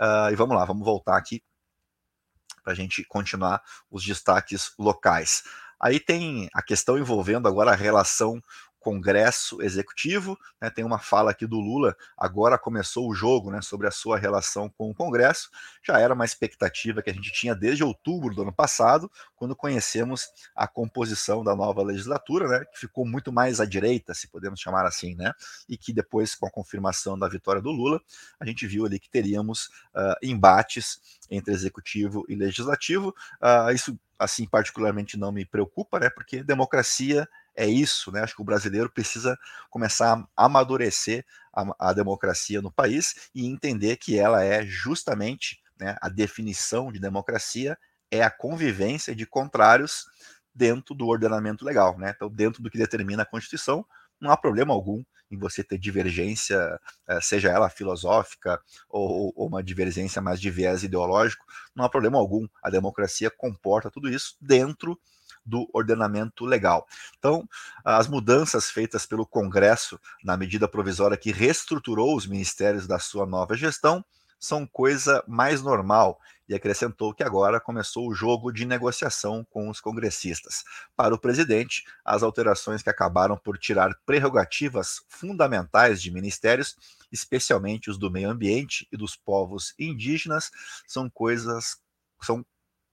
Uh, 0.00 0.32
e 0.32 0.36
vamos 0.36 0.56
lá, 0.56 0.64
vamos 0.64 0.84
voltar 0.84 1.16
aqui 1.16 1.42
para 2.62 2.72
a 2.72 2.76
gente 2.76 3.02
continuar 3.04 3.62
os 3.90 4.04
destaques 4.04 4.72
locais. 4.78 5.42
Aí 5.80 6.00
tem 6.00 6.48
a 6.52 6.60
questão 6.60 6.98
envolvendo 6.98 7.46
agora 7.46 7.70
a 7.70 7.76
relação 7.76 8.42
Congresso 8.80 9.60
Executivo. 9.62 10.38
Né, 10.60 10.70
tem 10.70 10.84
uma 10.84 10.98
fala 10.98 11.30
aqui 11.30 11.46
do 11.46 11.58
Lula, 11.58 11.96
agora 12.16 12.58
começou 12.58 13.08
o 13.08 13.14
jogo 13.14 13.50
né, 13.50 13.60
sobre 13.60 13.86
a 13.86 13.90
sua 13.90 14.18
relação 14.18 14.68
com 14.68 14.90
o 14.90 14.94
Congresso. 14.94 15.50
Já 15.82 15.98
era 15.98 16.14
uma 16.14 16.24
expectativa 16.24 17.02
que 17.02 17.10
a 17.10 17.12
gente 17.12 17.32
tinha 17.32 17.54
desde 17.54 17.84
outubro 17.84 18.34
do 18.34 18.42
ano 18.42 18.52
passado, 18.52 19.10
quando 19.36 19.54
conhecemos 19.54 20.28
a 20.54 20.66
composição 20.66 21.44
da 21.44 21.54
nova 21.54 21.82
legislatura, 21.82 22.48
né, 22.48 22.64
que 22.64 22.78
ficou 22.78 23.06
muito 23.06 23.32
mais 23.32 23.60
à 23.60 23.64
direita, 23.64 24.14
se 24.14 24.28
podemos 24.28 24.60
chamar 24.60 24.86
assim, 24.86 25.14
né, 25.14 25.32
e 25.68 25.76
que 25.76 25.92
depois, 25.92 26.34
com 26.34 26.46
a 26.46 26.50
confirmação 26.50 27.18
da 27.18 27.28
vitória 27.28 27.62
do 27.62 27.70
Lula, 27.70 28.00
a 28.40 28.46
gente 28.46 28.66
viu 28.66 28.84
ali 28.84 28.98
que 28.98 29.10
teríamos 29.10 29.66
uh, 29.94 30.14
embates 30.22 31.00
entre 31.30 31.52
executivo 31.52 32.24
e 32.28 32.34
legislativo. 32.34 33.14
Uh, 33.40 33.70
isso, 33.72 33.98
assim, 34.18 34.46
particularmente 34.46 35.16
não 35.16 35.30
me 35.30 35.44
preocupa, 35.44 36.00
né, 36.00 36.10
porque 36.10 36.42
democracia 36.42 37.28
é 37.58 37.66
isso, 37.66 38.12
né? 38.12 38.22
Acho 38.22 38.36
que 38.36 38.40
o 38.40 38.44
brasileiro 38.44 38.88
precisa 38.88 39.36
começar 39.68 40.24
a 40.36 40.44
amadurecer 40.44 41.26
a, 41.52 41.90
a 41.90 41.92
democracia 41.92 42.62
no 42.62 42.70
país 42.70 43.28
e 43.34 43.46
entender 43.46 43.96
que 43.96 44.16
ela 44.16 44.44
é 44.44 44.64
justamente 44.64 45.60
né, 45.78 45.96
a 46.00 46.08
definição 46.08 46.92
de 46.92 47.00
democracia 47.00 47.76
é 48.12 48.22
a 48.22 48.30
convivência 48.30 49.14
de 49.14 49.26
contrários 49.26 50.06
dentro 50.54 50.94
do 50.94 51.08
ordenamento 51.08 51.64
legal, 51.64 51.98
né? 51.98 52.12
Então, 52.14 52.30
dentro 52.30 52.62
do 52.62 52.70
que 52.70 52.78
determina 52.78 53.24
a 53.24 53.26
Constituição, 53.26 53.84
não 54.20 54.30
há 54.30 54.36
problema 54.36 54.72
algum 54.72 55.02
em 55.30 55.36
você 55.36 55.62
ter 55.62 55.78
divergência, 55.78 56.80
eh, 57.08 57.20
seja 57.20 57.50
ela 57.50 57.68
filosófica 57.68 58.60
ou, 58.88 59.32
ou, 59.36 59.48
uma 59.48 59.62
divergência 59.62 60.22
mais 60.22 60.40
de 60.40 60.50
viés 60.50 60.82
ideológico, 60.84 61.44
não 61.74 61.84
há 61.84 61.88
problema 61.88 62.18
algum. 62.18 62.46
A 62.62 62.70
democracia 62.70 63.30
comporta 63.30 63.90
tudo 63.90 64.08
isso 64.08 64.36
dentro 64.40 64.98
do 65.48 65.68
ordenamento 65.72 66.44
legal. 66.44 66.86
Então, 67.18 67.48
as 67.84 68.06
mudanças 68.06 68.70
feitas 68.70 69.06
pelo 69.06 69.26
Congresso 69.26 69.98
na 70.22 70.36
medida 70.36 70.68
provisória 70.68 71.16
que 71.16 71.32
reestruturou 71.32 72.14
os 72.14 72.26
ministérios 72.26 72.86
da 72.86 72.98
sua 72.98 73.24
nova 73.24 73.56
gestão 73.56 74.04
são 74.38 74.66
coisa 74.66 75.24
mais 75.26 75.62
normal 75.62 76.20
e 76.48 76.54
acrescentou 76.54 77.12
que 77.12 77.22
agora 77.22 77.60
começou 77.60 78.08
o 78.08 78.14
jogo 78.14 78.52
de 78.52 78.64
negociação 78.64 79.44
com 79.50 79.68
os 79.68 79.80
congressistas. 79.80 80.62
Para 80.96 81.14
o 81.14 81.18
presidente, 81.18 81.84
as 82.04 82.22
alterações 82.22 82.82
que 82.82 82.88
acabaram 82.88 83.36
por 83.36 83.58
tirar 83.58 83.92
prerrogativas 84.06 85.02
fundamentais 85.08 86.00
de 86.00 86.10
ministérios, 86.10 86.76
especialmente 87.10 87.90
os 87.90 87.98
do 87.98 88.10
meio 88.10 88.30
ambiente 88.30 88.86
e 88.92 88.96
dos 88.96 89.16
povos 89.16 89.74
indígenas, 89.78 90.50
são 90.86 91.10
coisas 91.10 91.78
são 92.20 92.44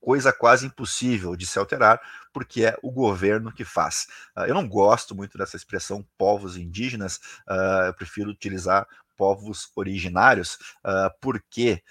coisa 0.06 0.32
quase 0.32 0.64
impossível 0.64 1.34
de 1.34 1.44
se 1.44 1.58
alterar, 1.58 2.00
porque 2.32 2.64
é 2.64 2.78
o 2.80 2.92
governo 2.92 3.52
que 3.52 3.64
faz. 3.64 4.06
Uh, 4.36 4.42
eu 4.42 4.54
não 4.54 4.68
gosto 4.68 5.16
muito 5.16 5.36
dessa 5.36 5.56
expressão 5.56 6.06
povos 6.16 6.56
indígenas, 6.56 7.16
uh, 7.48 7.86
eu 7.86 7.94
prefiro 7.94 8.30
utilizar 8.30 8.86
povos 9.16 9.68
originários, 9.74 10.54
uh, 10.84 11.10
porque 11.20 11.82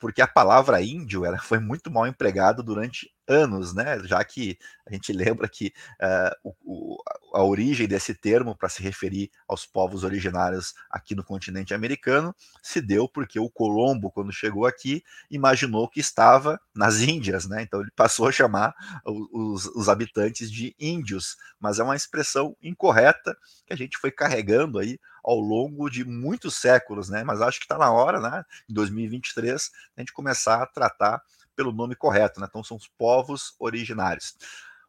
porque 0.00 0.22
a 0.22 0.26
palavra 0.26 0.80
índio 0.82 1.24
ela 1.24 1.38
foi 1.42 1.58
muito 1.58 1.90
mal 1.90 2.06
empregada 2.06 2.62
durante 2.62 3.12
anos, 3.28 3.74
né? 3.74 3.98
Já 4.04 4.22
que 4.24 4.58
a 4.86 4.92
gente 4.92 5.12
lembra 5.14 5.48
que 5.48 5.72
uh, 6.00 6.52
o, 6.64 6.96
a 7.34 7.42
origem 7.42 7.86
desse 7.86 8.14
termo 8.14 8.56
para 8.56 8.68
se 8.68 8.82
referir 8.82 9.30
aos 9.48 9.66
povos 9.66 10.04
originários 10.04 10.74
aqui 10.90 11.14
no 11.14 11.24
continente 11.24 11.74
americano 11.74 12.34
se 12.62 12.80
deu 12.80 13.08
porque 13.08 13.38
o 13.38 13.50
Colombo, 13.50 14.10
quando 14.10 14.32
chegou 14.32 14.66
aqui, 14.66 15.02
imaginou 15.30 15.88
que 15.88 16.00
estava 16.00 16.60
nas 16.74 17.00
Índias, 17.02 17.46
né? 17.46 17.62
Então 17.62 17.80
ele 17.80 17.90
passou 17.94 18.28
a 18.28 18.32
chamar 18.32 18.74
os, 19.04 19.66
os 19.66 19.88
habitantes 19.88 20.50
de 20.50 20.74
índios, 20.78 21.36
mas 21.60 21.78
é 21.78 21.82
uma 21.82 21.96
expressão 21.96 22.56
incorreta 22.62 23.36
que 23.66 23.72
a 23.72 23.76
gente 23.76 23.98
foi 23.98 24.10
carregando 24.10 24.78
aí 24.78 24.98
ao 25.24 25.40
longo 25.40 25.88
de 25.88 26.04
muitos 26.04 26.56
séculos, 26.56 27.08
né? 27.08 27.24
Mas 27.24 27.40
acho 27.40 27.58
que 27.58 27.64
está 27.64 27.78
na 27.78 27.90
hora, 27.90 28.20
né? 28.20 28.44
Em 28.68 28.74
2023, 28.74 29.70
a 29.96 30.00
gente 30.00 30.12
começar 30.12 30.62
a 30.62 30.66
tratar 30.66 31.22
pelo 31.54 31.72
nome 31.72 31.94
correto, 31.94 32.40
né? 32.40 32.46
Então 32.48 32.62
são 32.62 32.76
os 32.76 32.86
povos 32.86 33.54
originários. 33.58 34.36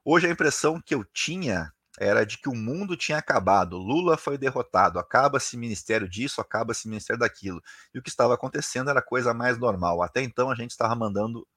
Hoje 0.03 0.27
a 0.27 0.29
impressão 0.29 0.81
que 0.81 0.93
eu 0.93 1.03
tinha 1.03 1.71
era 1.97 2.25
de 2.25 2.37
que 2.37 2.49
o 2.49 2.55
mundo 2.55 2.97
tinha 2.97 3.17
acabado, 3.17 3.77
Lula 3.77 4.17
foi 4.17 4.37
derrotado, 4.37 4.99
acaba-se 4.99 5.55
ministério 5.55 6.09
disso, 6.09 6.41
acaba-se 6.41 6.87
ministério 6.89 7.19
daquilo. 7.19 7.61
E 7.93 7.99
o 7.99 8.01
que 8.01 8.09
estava 8.09 8.33
acontecendo 8.33 8.89
era 8.89 9.01
coisa 9.01 9.33
mais 9.33 9.57
normal. 9.57 10.01
Até 10.01 10.21
então 10.21 10.49
a 10.49 10.55
gente 10.55 10.71
estava 10.71 10.93
mandando 10.93 11.47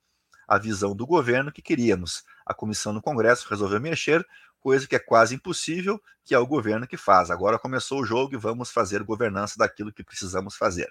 a 0.47 0.57
visão 0.57 0.95
do 0.95 1.07
governo 1.07 1.53
que 1.53 1.61
queríamos. 1.61 2.25
A 2.47 2.55
comissão 2.55 2.93
no 2.93 3.03
Congresso 3.03 3.49
resolveu 3.51 3.81
mexer, 3.81 4.27
coisa 4.61 4.87
que 4.87 4.97
é 4.97 4.99
quase 4.99 5.35
impossível, 5.35 6.01
que 6.25 6.35
é 6.35 6.39
o 6.39 6.47
governo 6.47 6.87
que 6.87 6.97
faz. 6.97 7.31
Agora 7.31 7.59
começou 7.59 8.01
o 8.01 8.05
jogo 8.05 8.35
e 8.35 8.39
vamos 8.39 8.71
fazer 8.71 9.03
governança 9.03 9.57
daquilo 9.59 9.93
que 9.93 10.05
precisamos 10.05 10.57
fazer. 10.57 10.91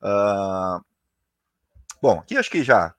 Uh... 0.00 0.82
Bom, 2.00 2.20
aqui 2.20 2.36
acho 2.36 2.50
que 2.50 2.62
já 2.62 2.94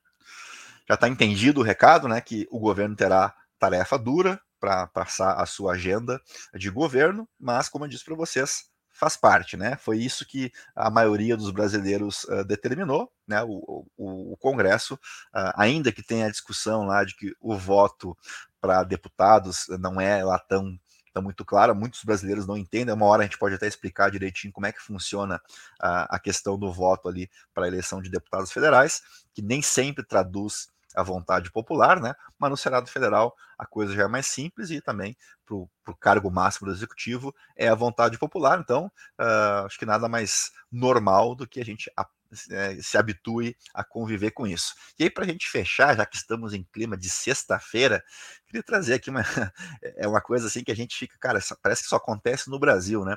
já 0.88 0.95
está 0.95 1.08
entendido 1.08 1.62
o 1.62 1.63
recado, 1.63 2.08
né? 2.08 2.21
Que 2.21 2.47
o 2.50 2.60
governo 2.60 2.95
terá 2.95 3.34
tarefa 3.60 3.97
dura 3.97 4.39
para 4.60 4.88
passar 4.88 5.34
a 5.34 5.45
sua 5.45 5.73
agenda 5.73 6.21
de 6.54 6.69
governo, 6.69 7.28
mas 7.39 7.69
como 7.69 7.86
eu 7.86 7.89
disse 7.89 8.06
para 8.06 8.15
vocês, 8.15 8.65
faz 8.91 9.15
parte, 9.15 9.56
né? 9.56 9.78
Foi 9.78 9.97
isso 10.00 10.26
que 10.26 10.52
a 10.76 10.89
maioria 10.89 11.38
dos 11.38 11.52
brasileiros 11.52 12.23
uh, 12.23 12.43
determinou, 12.43 13.12
né? 13.28 13.43
O, 13.43 13.86
o, 13.95 14.34
o 14.34 14.38
Congresso, 14.38 14.95
uh, 14.95 15.54
ainda 15.56 15.91
que 15.91 16.02
tenha 16.02 16.26
a 16.26 16.32
discussão 16.32 16.86
lá 16.86 17.04
de 17.04 17.15
que 17.15 17.36
o 17.39 17.56
voto 17.56 18.17
para 18.60 18.84
deputados 18.84 19.67
não 19.80 20.02
é 20.02 20.23
lá 20.23 20.39
tão 20.39 20.78
tão 21.13 21.23
muito 21.23 21.43
clara, 21.43 21.73
muitos 21.73 22.04
brasileiros 22.04 22.45
não 22.45 22.56
entendem. 22.56 22.93
Uma 22.93 23.08
hora 23.08 23.23
a 23.23 23.26
gente 23.26 23.39
pode 23.39 23.56
até 23.56 23.65
explicar 23.65 24.12
direitinho 24.12 24.54
como 24.54 24.67
é 24.67 24.71
que 24.71 24.80
funciona 24.80 25.41
a, 25.82 26.15
a 26.15 26.19
questão 26.19 26.60
do 26.60 26.71
voto 26.71 27.10
ali 27.10 27.28
para 27.56 27.65
a 27.65 27.67
eleição 27.67 28.00
de 28.04 28.12
deputados 28.12 28.52
federais, 28.52 29.02
que 29.34 29.41
nem 29.41 29.60
sempre 29.60 30.06
traduz 30.06 30.69
a 30.98 31.04
vontade 31.04 31.52
popular, 31.52 32.02
né? 32.02 32.16
Mas 32.40 32.50
no 32.50 32.58
Senado 32.58 32.90
Federal 32.90 33.36
a 33.56 33.66
coisa 33.68 33.94
já 33.94 34.04
é 34.04 34.08
mais 34.08 34.26
simples 34.26 34.72
e 34.72 34.82
também 34.82 35.16
para 35.46 35.56
o 35.56 35.98
cargo 36.00 36.32
máximo 36.32 36.68
do 36.68 36.74
executivo 36.74 37.34
é 37.56 37.68
a 37.68 37.76
vontade 37.76 38.18
popular. 38.18 38.60
Então, 38.60 38.92
uh, 39.20 39.66
acho 39.66 39.78
que 39.78 39.86
nada 39.86 40.10
mais 40.10 40.52
normal 40.72 41.36
do 41.36 41.48
que 41.48 41.60
a 41.60 41.66
gente 41.66 41.92
é, 42.50 42.76
se 42.82 42.98
habitue 42.98 43.56
a 43.74 43.84
conviver 43.84 44.32
com 44.32 44.46
isso. 44.46 44.74
E 45.00 45.04
aí, 45.04 45.10
para 45.10 45.24
a 45.24 45.28
gente 45.28 45.48
fechar, 45.48 45.96
já 45.96 46.06
que 46.06 46.18
estamos 46.18 46.54
em 46.54 46.64
clima 46.74 46.98
de 46.98 47.10
sexta-feira, 47.10 48.04
queria 48.48 48.64
trazer 48.64 48.96
aqui 48.96 49.10
uma, 49.10 49.22
é 49.96 50.08
uma 50.08 50.20
coisa 50.20 50.48
assim 50.48 50.64
que 50.64 50.72
a 50.72 50.76
gente 50.76 50.96
fica, 50.96 51.16
cara, 51.20 51.40
parece 51.62 51.84
que 51.84 51.90
só 51.90 51.98
acontece 51.98 52.50
no 52.50 52.60
Brasil, 52.60 53.06
né? 53.06 53.16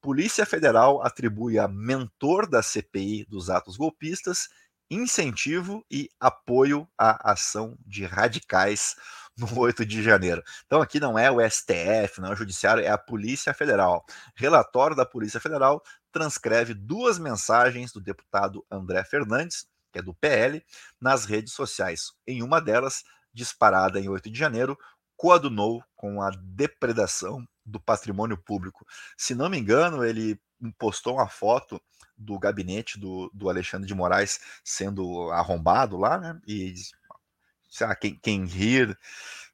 Polícia 0.00 0.46
Federal 0.46 1.04
atribui 1.04 1.58
a 1.58 1.66
mentor 1.66 2.48
da 2.48 2.62
CPI 2.62 3.26
dos 3.28 3.50
atos 3.50 3.76
golpistas 3.76 4.48
incentivo 4.90 5.84
e 5.90 6.08
apoio 6.20 6.88
à 6.98 7.32
ação 7.32 7.76
de 7.84 8.04
radicais 8.04 8.94
no 9.36 9.58
8 9.58 9.84
de 9.84 10.02
janeiro. 10.02 10.42
Então 10.66 10.80
aqui 10.80 10.98
não 10.98 11.18
é 11.18 11.30
o 11.30 11.40
STF, 11.40 12.20
não 12.20 12.30
é 12.30 12.32
o 12.32 12.36
Judiciário, 12.36 12.82
é 12.82 12.88
a 12.88 12.98
Polícia 12.98 13.52
Federal. 13.52 14.04
Relatório 14.34 14.96
da 14.96 15.04
Polícia 15.04 15.40
Federal 15.40 15.82
transcreve 16.10 16.72
duas 16.72 17.18
mensagens 17.18 17.92
do 17.92 18.00
deputado 18.00 18.64
André 18.70 19.04
Fernandes, 19.04 19.66
que 19.92 19.98
é 19.98 20.02
do 20.02 20.14
PL, 20.14 20.64
nas 21.00 21.26
redes 21.26 21.52
sociais. 21.52 22.12
Em 22.26 22.42
uma 22.42 22.60
delas, 22.60 23.04
disparada 23.34 24.00
em 24.00 24.08
8 24.08 24.30
de 24.30 24.38
janeiro, 24.38 24.78
coadunou 25.16 25.82
com 25.94 26.22
a 26.22 26.30
depredação 26.30 27.46
do 27.66 27.80
patrimônio 27.80 28.38
público. 28.38 28.86
Se 29.16 29.34
não 29.34 29.50
me 29.50 29.58
engano, 29.58 30.04
ele 30.04 30.40
postou 30.78 31.14
uma 31.14 31.28
foto 31.28 31.82
do 32.16 32.38
gabinete 32.38 32.98
do, 32.98 33.30
do 33.34 33.50
Alexandre 33.50 33.86
de 33.86 33.94
Moraes 33.94 34.40
sendo 34.64 35.30
arrombado 35.32 35.96
lá, 35.96 36.16
né? 36.16 36.40
E 36.46 36.74
sei 37.68 37.86
lá, 37.86 37.94
quem, 37.94 38.18
quem 38.22 38.44
rir, 38.46 38.98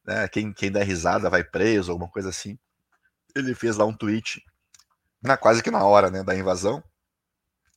né? 0.05 0.27
quem, 0.29 0.53
quem 0.53 0.71
der 0.71 0.85
risada 0.85 1.29
vai 1.29 1.43
preso, 1.43 1.91
alguma 1.91 2.09
coisa 2.09 2.29
assim. 2.29 2.57
Ele 3.35 3.53
fez 3.55 3.75
lá 3.75 3.85
um 3.85 3.95
tweet, 3.95 4.45
na, 5.21 5.35
quase 5.35 5.63
que 5.63 5.71
na 5.71 5.83
hora 5.83 6.09
né, 6.09 6.23
da 6.23 6.35
invasão. 6.35 6.83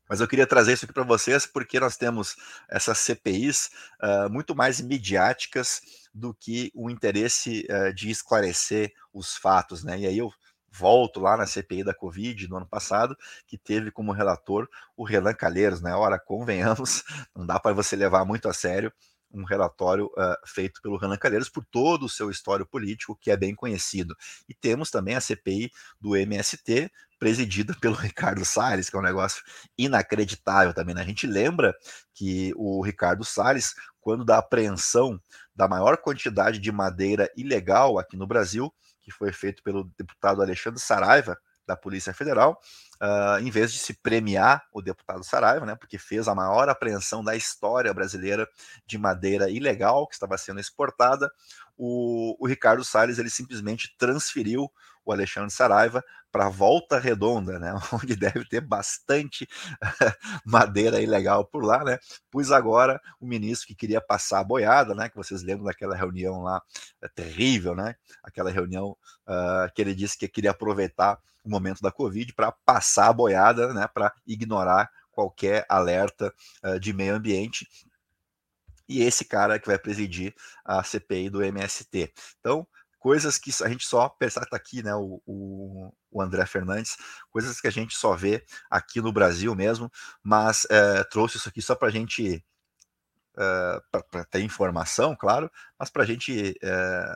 Mas 0.09 0.21
eu 0.21 0.29
queria 0.29 0.47
trazer 0.47 0.73
isso 0.73 0.85
aqui 0.85 0.95
para 0.95 1.05
vocês 1.05 1.47
porque 1.47 1.81
nós 1.81 1.97
temos 1.97 2.37
essas 2.69 2.99
CPIs 2.99 3.71
uh, 4.03 4.31
muito 4.31 4.55
mais 4.55 4.81
midiáticas 4.81 5.81
do 6.15 6.33
que 6.33 6.71
o 6.75 6.89
interesse 6.89 7.67
uh, 7.71 7.93
de 7.93 8.11
esclarecer 8.11 8.93
os 9.13 9.37
fatos, 9.37 9.83
né? 9.83 9.99
E 9.99 10.07
aí 10.07 10.19
eu 10.19 10.31
volto 10.71 11.21
lá 11.21 11.37
na 11.37 11.47
CPI 11.47 11.83
da 11.83 11.95
Covid 11.95 12.47
do 12.47 12.57
ano 12.57 12.67
passado, 12.67 13.17
que 13.47 13.57
teve 13.57 13.91
como 13.91 14.13
relator 14.13 14.69
o 14.97 15.05
Renan 15.05 15.35
Calheiros, 15.35 15.81
né? 15.81 15.95
Ora, 15.95 16.19
convenhamos, 16.19 17.03
não 17.35 17.47
dá 17.47 17.59
para 17.59 17.75
você 17.75 17.97
levar 17.97 18.25
muito 18.25 18.49
a 18.49 18.53
sério 18.53 18.93
um 19.31 19.45
relatório 19.45 20.07
uh, 20.07 20.37
feito 20.47 20.81
pelo 20.81 20.97
Renan 20.97 21.17
Calheiros 21.17 21.49
por 21.49 21.65
todo 21.65 22.05
o 22.07 22.09
seu 22.09 22.31
histórico 22.31 22.71
político, 22.71 23.17
que 23.21 23.31
é 23.31 23.37
bem 23.37 23.55
conhecido. 23.55 24.17
E 24.49 24.55
temos 24.55 24.91
também 24.91 25.15
a 25.15 25.21
CPI 25.21 25.71
do 26.01 26.17
MST, 26.17 26.91
presidida 27.19 27.75
pelo 27.81 27.95
Ricardo 27.95 28.45
Salles, 28.45 28.89
que 28.89 28.97
é 28.97 28.99
um 28.99 29.03
negócio 29.03 29.43
inacreditável 29.77 30.73
também. 30.73 30.95
Né? 30.95 31.03
A 31.03 31.07
gente 31.07 31.27
lembra 31.27 31.75
que 32.15 32.53
o 32.57 32.83
Ricardo 32.83 33.25
Salles, 33.25 33.75
quando 34.01 34.25
da 34.25 34.39
apreensão 34.39 35.21
da 35.55 35.67
maior 35.67 35.97
quantidade 35.97 36.59
de 36.59 36.71
madeira 36.71 37.31
ilegal 37.37 37.99
aqui 37.99 38.17
no 38.17 38.27
Brasil, 38.27 38.73
que 39.03 39.11
foi 39.11 39.33
feito 39.33 39.63
pelo 39.63 39.85
deputado 39.97 40.43
Alexandre 40.43 40.81
Saraiva, 40.81 41.39
da 41.67 41.77
Polícia 41.77 42.15
Federal, 42.15 42.61
uh, 43.03 43.41
em 43.41 43.51
vez 43.51 43.73
de 43.73 43.79
se 43.79 43.95
premiar 43.95 44.65
o 44.73 44.81
deputado 44.81 45.25
Saraiva, 45.25 45.67
né, 45.67 45.75
porque 45.75 45.99
fez 45.99 46.29
a 46.29 46.35
maior 46.35 46.69
apreensão 46.69 47.25
da 47.25 47.35
história 47.35 47.93
brasileira 47.93 48.49
de 48.87 48.97
madeira 48.97 49.51
ilegal 49.51 50.07
que 50.07 50.15
estava 50.15 50.39
sendo 50.39 50.61
exportada, 50.61 51.31
o, 51.77 52.37
o 52.39 52.47
Ricardo 52.47 52.85
Salles 52.85 53.19
ele 53.19 53.31
simplesmente 53.31 53.95
transferiu 53.99 54.71
o 55.07 55.13
Alexandre 55.13 55.51
Saraiva 55.51 56.05
para 56.33 56.49
Volta 56.51 56.99
Redonda, 56.99 57.59
né, 57.59 57.73
onde 57.95 58.17
deve 58.17 58.45
ter 58.47 58.61
bastante 58.61 59.49
madeira 60.45 61.01
ilegal 61.01 61.47
por 61.47 61.65
lá, 61.65 61.83
né? 61.85 61.99
Pois 62.31 62.51
agora 62.51 63.01
o 63.21 63.27
ministro 63.27 63.69
que 63.69 63.75
queria 63.75 64.01
passar 64.01 64.41
a 64.41 64.45
boiada, 64.45 64.95
né, 64.95 65.09
que 65.09 65.17
vocês 65.17 65.43
lembram 65.43 65.65
daquela 65.65 65.97
reunião 65.97 66.43
lá 66.43 66.61
é 67.01 67.09
terrível, 67.09 67.75
né? 67.75 67.95
Aquela 68.23 68.51
reunião 68.51 68.97
uh, 69.27 69.73
que 69.75 69.81
ele 69.81 69.95
disse 69.95 70.19
que 70.19 70.29
queria 70.29 70.51
aproveitar 70.51 71.19
o 71.45 71.49
momento 71.49 71.81
da 71.81 71.93
Covid 71.93 72.35
para 72.35 72.51
passar 72.51 73.09
a 73.09 73.13
boiada, 73.13 73.73
né, 73.73 73.89
para 73.95 74.13
ignorar 74.27 74.91
qualquer 75.13 75.65
alerta 75.69 76.35
uh, 76.65 76.79
de 76.79 76.93
meio 76.93 77.15
ambiente 77.15 77.67
e 78.89 79.03
esse 79.03 79.25
cara 79.25 79.59
que 79.59 79.67
vai 79.67 79.79
presidir 79.79 80.35
a 80.65 80.83
CPI 80.83 81.31
do 81.31 81.43
MST. 81.43 82.13
Então, 82.41 82.67
coisas 83.07 83.39
que 83.39 83.53
a 83.63 83.69
gente 83.69 83.87
só 83.87 84.09
pensa, 84.09 84.45
tá 84.45 84.57
aqui, 84.57 84.83
né, 84.83 84.93
o, 84.97 85.23
o, 85.25 85.93
o, 86.11 86.21
André 86.21 86.45
Fernandes, 86.45 86.97
coisas 87.31 87.61
que 87.61 87.69
a 87.69 87.71
gente 87.71 87.95
só 87.95 88.17
vê 88.17 88.45
aqui 88.69 89.01
no 89.01 89.13
Brasil 89.13 89.55
mesmo, 89.55 89.89
mas 90.25 90.67
é, 90.69 91.05
trouxe 91.05 91.37
isso 91.37 91.49
aqui 91.49 91.63
só 91.63 91.77
para 91.77 91.87
a 91.87 91.91
gente, 91.93 92.45
é, 93.39 93.81
para 94.11 94.25
ter 94.25 94.41
informação, 94.41 95.15
claro, 95.15 95.49
mas 95.79 95.89
para 95.89 96.03
a 96.03 96.05
gente 96.05 96.59
é, 96.61 97.15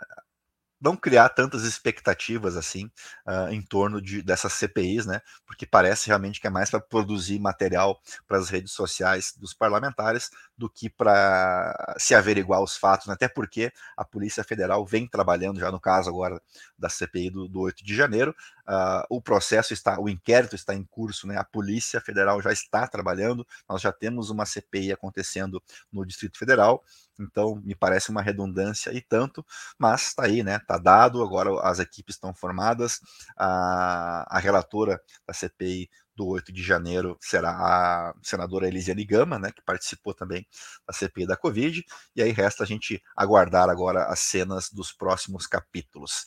não 0.81 0.97
criar 0.97 1.29
tantas 1.29 1.65
expectativas 1.65 2.57
assim 2.57 2.87
uh, 3.27 3.51
em 3.51 3.61
torno 3.61 4.01
de, 4.01 4.23
dessas 4.23 4.53
CPIs, 4.55 5.07
né? 5.07 5.21
Porque 5.47 5.67
parece 5.67 6.07
realmente 6.07 6.41
que 6.41 6.47
é 6.47 6.51
mais 6.51 6.71
para 6.71 6.81
produzir 6.81 7.39
material 7.39 8.01
para 8.27 8.39
as 8.39 8.49
redes 8.49 8.73
sociais 8.73 9.35
dos 9.37 9.53
parlamentares 9.53 10.31
do 10.57 10.69
que 10.71 10.89
para 10.89 11.95
se 11.99 12.15
averiguar 12.15 12.63
os 12.63 12.77
fatos, 12.77 13.07
né? 13.07 13.15
até 13.15 13.29
porque 13.29 13.73
a 13.97 14.05
Polícia 14.05 14.43
Federal 14.43 14.85
vem 14.87 15.07
trabalhando 15.07 15.61
já 15.61 15.71
no 15.71 15.81
caso 15.81 16.09
agora 16.09 16.41
da 16.79 16.89
CPI 16.89 17.31
do, 17.31 17.49
do 17.49 17.61
8 17.61 17.85
de 17.85 17.95
janeiro. 17.95 18.35
Uh, 18.71 19.03
o 19.11 19.21
processo 19.21 19.73
está, 19.73 19.99
o 19.99 20.09
inquérito 20.09 20.55
está 20.55 20.73
em 20.73 20.85
curso, 20.85 21.27
né? 21.27 21.37
A 21.37 21.43
Polícia 21.43 22.01
Federal 22.01 22.41
já 22.41 22.53
está 22.53 22.87
trabalhando, 22.87 23.45
nós 23.69 23.83
já 23.83 23.91
temos 23.91 24.31
uma 24.31 24.47
CPI 24.47 24.93
acontecendo 24.93 25.61
no 25.93 26.07
Distrito 26.07 26.39
Federal 26.39 26.85
então, 27.21 27.57
me 27.65 27.75
parece 27.75 28.11
uma 28.11 28.23
redundância 28.23 28.93
e 28.93 29.01
tanto, 29.01 29.45
mas 29.79 30.09
está 30.09 30.25
aí, 30.25 30.43
né? 30.43 30.57
Está 30.57 30.79
dado, 30.79 31.23
agora 31.23 31.51
as 31.63 31.79
equipes 31.79 32.15
estão 32.17 32.35
formadas. 32.35 33.01
A, 33.37 34.27
a 34.37 34.39
relatora 34.39 35.01
da 35.27 35.35
CPI 35.35 35.91
do 36.21 36.27
8 36.27 36.53
de 36.53 36.63
janeiro 36.63 37.17
será 37.19 37.51
a 37.51 38.15
senadora 38.23 38.69
Elisiane 38.69 39.07
Gama, 39.07 39.39
né, 39.39 39.51
que 39.51 39.63
participou 39.63 40.13
também 40.13 40.47
da 40.87 40.93
CPI 40.93 41.27
da 41.27 41.35
Covid, 41.35 41.83
e 42.15 42.23
aí 42.23 42.31
resta 42.31 42.63
a 42.63 42.67
gente 42.67 43.03
aguardar 43.17 43.71
agora 43.71 44.05
as 44.05 44.21
cenas 44.21 44.71
dos 44.71 44.93
próximos 44.93 45.47
capítulos. 45.47 46.27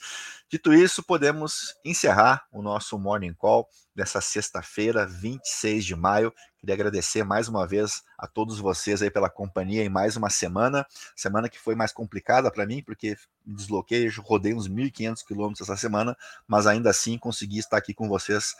Dito 0.49 0.73
isso, 0.73 1.03
podemos 1.03 1.75
encerrar 1.85 2.47
o 2.51 2.63
nosso 2.63 2.97
Morning 2.97 3.35
Call 3.35 3.69
dessa 3.95 4.19
sexta-feira, 4.19 5.05
26 5.05 5.85
de 5.85 5.95
maio. 5.95 6.33
Queria 6.57 6.73
agradecer 6.73 7.23
mais 7.23 7.47
uma 7.47 7.67
vez 7.67 8.01
a 8.17 8.27
todos 8.27 8.57
vocês 8.57 9.01
aí 9.01 9.11
pela 9.11 9.29
companhia 9.29 9.83
em 9.83 9.89
mais 9.89 10.15
uma 10.15 10.29
semana, 10.29 10.85
semana 11.15 11.49
que 11.49 11.59
foi 11.59 11.75
mais 11.75 11.91
complicada 11.91 12.51
para 12.51 12.65
mim, 12.65 12.81
porque 12.81 13.15
me 13.45 13.55
desloquei, 13.55 14.07
rodei 14.17 14.53
uns 14.53 14.67
1.500 14.67 15.23
quilômetros 15.25 15.69
essa 15.69 15.79
semana, 15.79 16.17
mas 16.47 16.65
ainda 16.65 16.89
assim 16.89 17.17
consegui 17.17 17.59
estar 17.59 17.77
aqui 17.77 17.93
com 17.93 18.07
vocês 18.07 18.55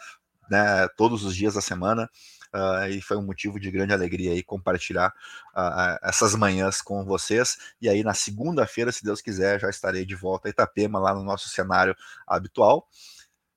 né, 0.50 0.88
todos 0.96 1.24
os 1.24 1.34
dias 1.34 1.54
da 1.54 1.60
semana. 1.60 2.08
Uh, 2.54 2.86
e 2.88 3.02
foi 3.02 3.16
um 3.16 3.22
motivo 3.22 3.58
de 3.58 3.68
grande 3.68 3.92
alegria 3.92 4.30
aí 4.30 4.40
compartilhar 4.40 5.12
uh, 5.56 5.98
essas 6.02 6.36
manhãs 6.36 6.80
com 6.80 7.04
vocês. 7.04 7.58
E 7.80 7.88
aí 7.88 8.04
na 8.04 8.14
segunda-feira, 8.14 8.92
se 8.92 9.04
Deus 9.04 9.20
quiser, 9.20 9.58
já 9.58 9.68
estarei 9.68 10.04
de 10.06 10.14
volta 10.14 10.48
a 10.48 10.50
Itapema, 10.50 11.00
lá 11.00 11.12
no 11.12 11.24
nosso 11.24 11.48
cenário 11.48 11.96
habitual. 12.26 12.88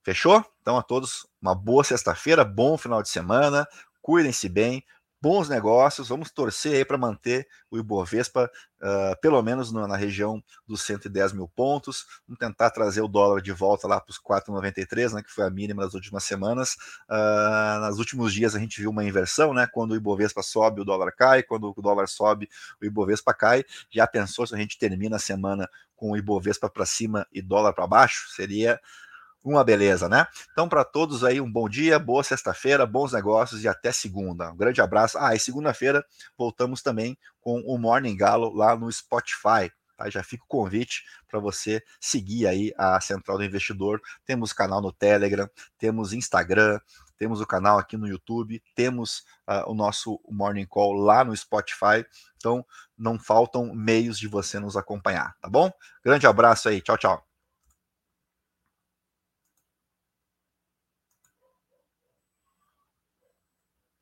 Fechou? 0.03 0.43
Então 0.61 0.77
a 0.77 0.81
todos 0.81 1.27
uma 1.39 1.53
boa 1.53 1.83
sexta-feira, 1.83 2.43
bom 2.43 2.77
final 2.77 3.03
de 3.03 3.09
semana, 3.09 3.67
cuidem-se 4.01 4.49
bem, 4.49 4.83
bons 5.27 5.49
negócios, 5.49 6.07
vamos 6.07 6.31
torcer 6.31 6.75
aí 6.75 6.85
para 6.85 6.97
manter 6.97 7.45
o 7.69 7.77
Ibovespa 7.77 8.49
uh, 8.77 9.19
pelo 9.21 9.41
menos 9.41 9.73
na, 9.73 9.85
na, 9.85 9.97
região 9.97 10.41
dos 10.65 10.83
110 10.83 11.33
mil 11.33 11.49
pontos, 11.49 12.05
vamos 12.25 12.39
tentar 12.39 12.69
trazer 12.69 13.01
o 13.01 13.09
dólar 13.09 13.41
de 13.41 13.51
volta 13.51 13.89
lá 13.89 13.99
para 13.99 14.09
os 14.09 14.17
4,93, 14.17 15.11
né, 15.13 15.21
que 15.21 15.29
foi 15.29 15.43
a 15.43 15.49
mínima 15.49 15.83
das 15.83 15.93
últimas 15.93 16.23
semanas. 16.23 16.77
Uh, 17.09 17.85
nos 17.89 17.99
últimos 17.99 18.33
dias 18.33 18.55
a 18.55 18.59
gente 18.59 18.79
viu 18.79 18.89
uma 18.89 19.03
inversão, 19.03 19.53
né, 19.53 19.67
quando 19.69 19.91
o 19.91 19.95
Ibovespa 19.97 20.41
sobe, 20.41 20.79
o 20.79 20.85
dólar 20.85 21.11
cai, 21.11 21.43
quando 21.43 21.73
o 21.75 21.81
dólar 21.81 22.07
sobe, 22.07 22.47
o 22.81 22.85
Ibovespa 22.85 23.33
cai. 23.33 23.65
Já 23.91 24.07
pensou 24.07 24.47
se 24.47 24.55
a 24.55 24.57
gente 24.57 24.79
termina 24.79 25.17
a 25.17 25.19
semana 25.19 25.69
com 25.93 26.11
o 26.11 26.15
Ibovespa 26.15 26.69
para 26.69 26.85
cima 26.85 27.27
e 27.33 27.41
dólar 27.41 27.73
para 27.73 27.85
baixo? 27.85 28.29
Seria 28.33 28.79
uma 29.43 29.63
beleza, 29.63 30.09
né? 30.09 30.27
Então, 30.51 30.67
para 30.67 30.83
todos 30.83 31.23
aí, 31.23 31.39
um 31.39 31.51
bom 31.51 31.69
dia, 31.69 31.97
boa 31.97 32.23
sexta-feira, 32.23 32.85
bons 32.85 33.13
negócios 33.13 33.63
e 33.63 33.67
até 33.67 33.91
segunda. 33.91 34.51
Um 34.51 34.57
grande 34.57 34.81
abraço. 34.81 35.17
Ah, 35.19 35.35
e 35.35 35.39
segunda-feira 35.39 36.05
voltamos 36.37 36.81
também 36.81 37.17
com 37.39 37.61
o 37.61 37.77
Morning 37.77 38.15
Galo 38.15 38.53
lá 38.53 38.75
no 38.75 38.91
Spotify. 38.91 39.71
Tá? 39.97 40.09
Já 40.09 40.23
fica 40.23 40.43
o 40.43 40.47
convite 40.47 41.03
para 41.27 41.39
você 41.39 41.81
seguir 41.99 42.45
aí 42.47 42.73
a 42.77 42.99
Central 43.01 43.37
do 43.37 43.43
Investidor. 43.43 44.01
Temos 44.25 44.53
canal 44.53 44.81
no 44.81 44.91
Telegram, 44.91 45.49
temos 45.77 46.13
Instagram, 46.13 46.79
temos 47.17 47.41
o 47.41 47.47
canal 47.47 47.79
aqui 47.79 47.97
no 47.97 48.07
YouTube, 48.07 48.61
temos 48.75 49.19
uh, 49.47 49.69
o 49.69 49.73
nosso 49.73 50.21
Morning 50.29 50.67
Call 50.67 50.93
lá 50.93 51.23
no 51.23 51.35
Spotify. 51.35 52.05
Então, 52.37 52.65
não 52.97 53.17
faltam 53.17 53.73
meios 53.73 54.19
de 54.19 54.27
você 54.27 54.59
nos 54.59 54.77
acompanhar, 54.77 55.35
tá 55.41 55.49
bom? 55.49 55.71
Grande 56.03 56.27
abraço 56.27 56.69
aí, 56.69 56.79
tchau, 56.79 56.97
tchau. 56.97 57.26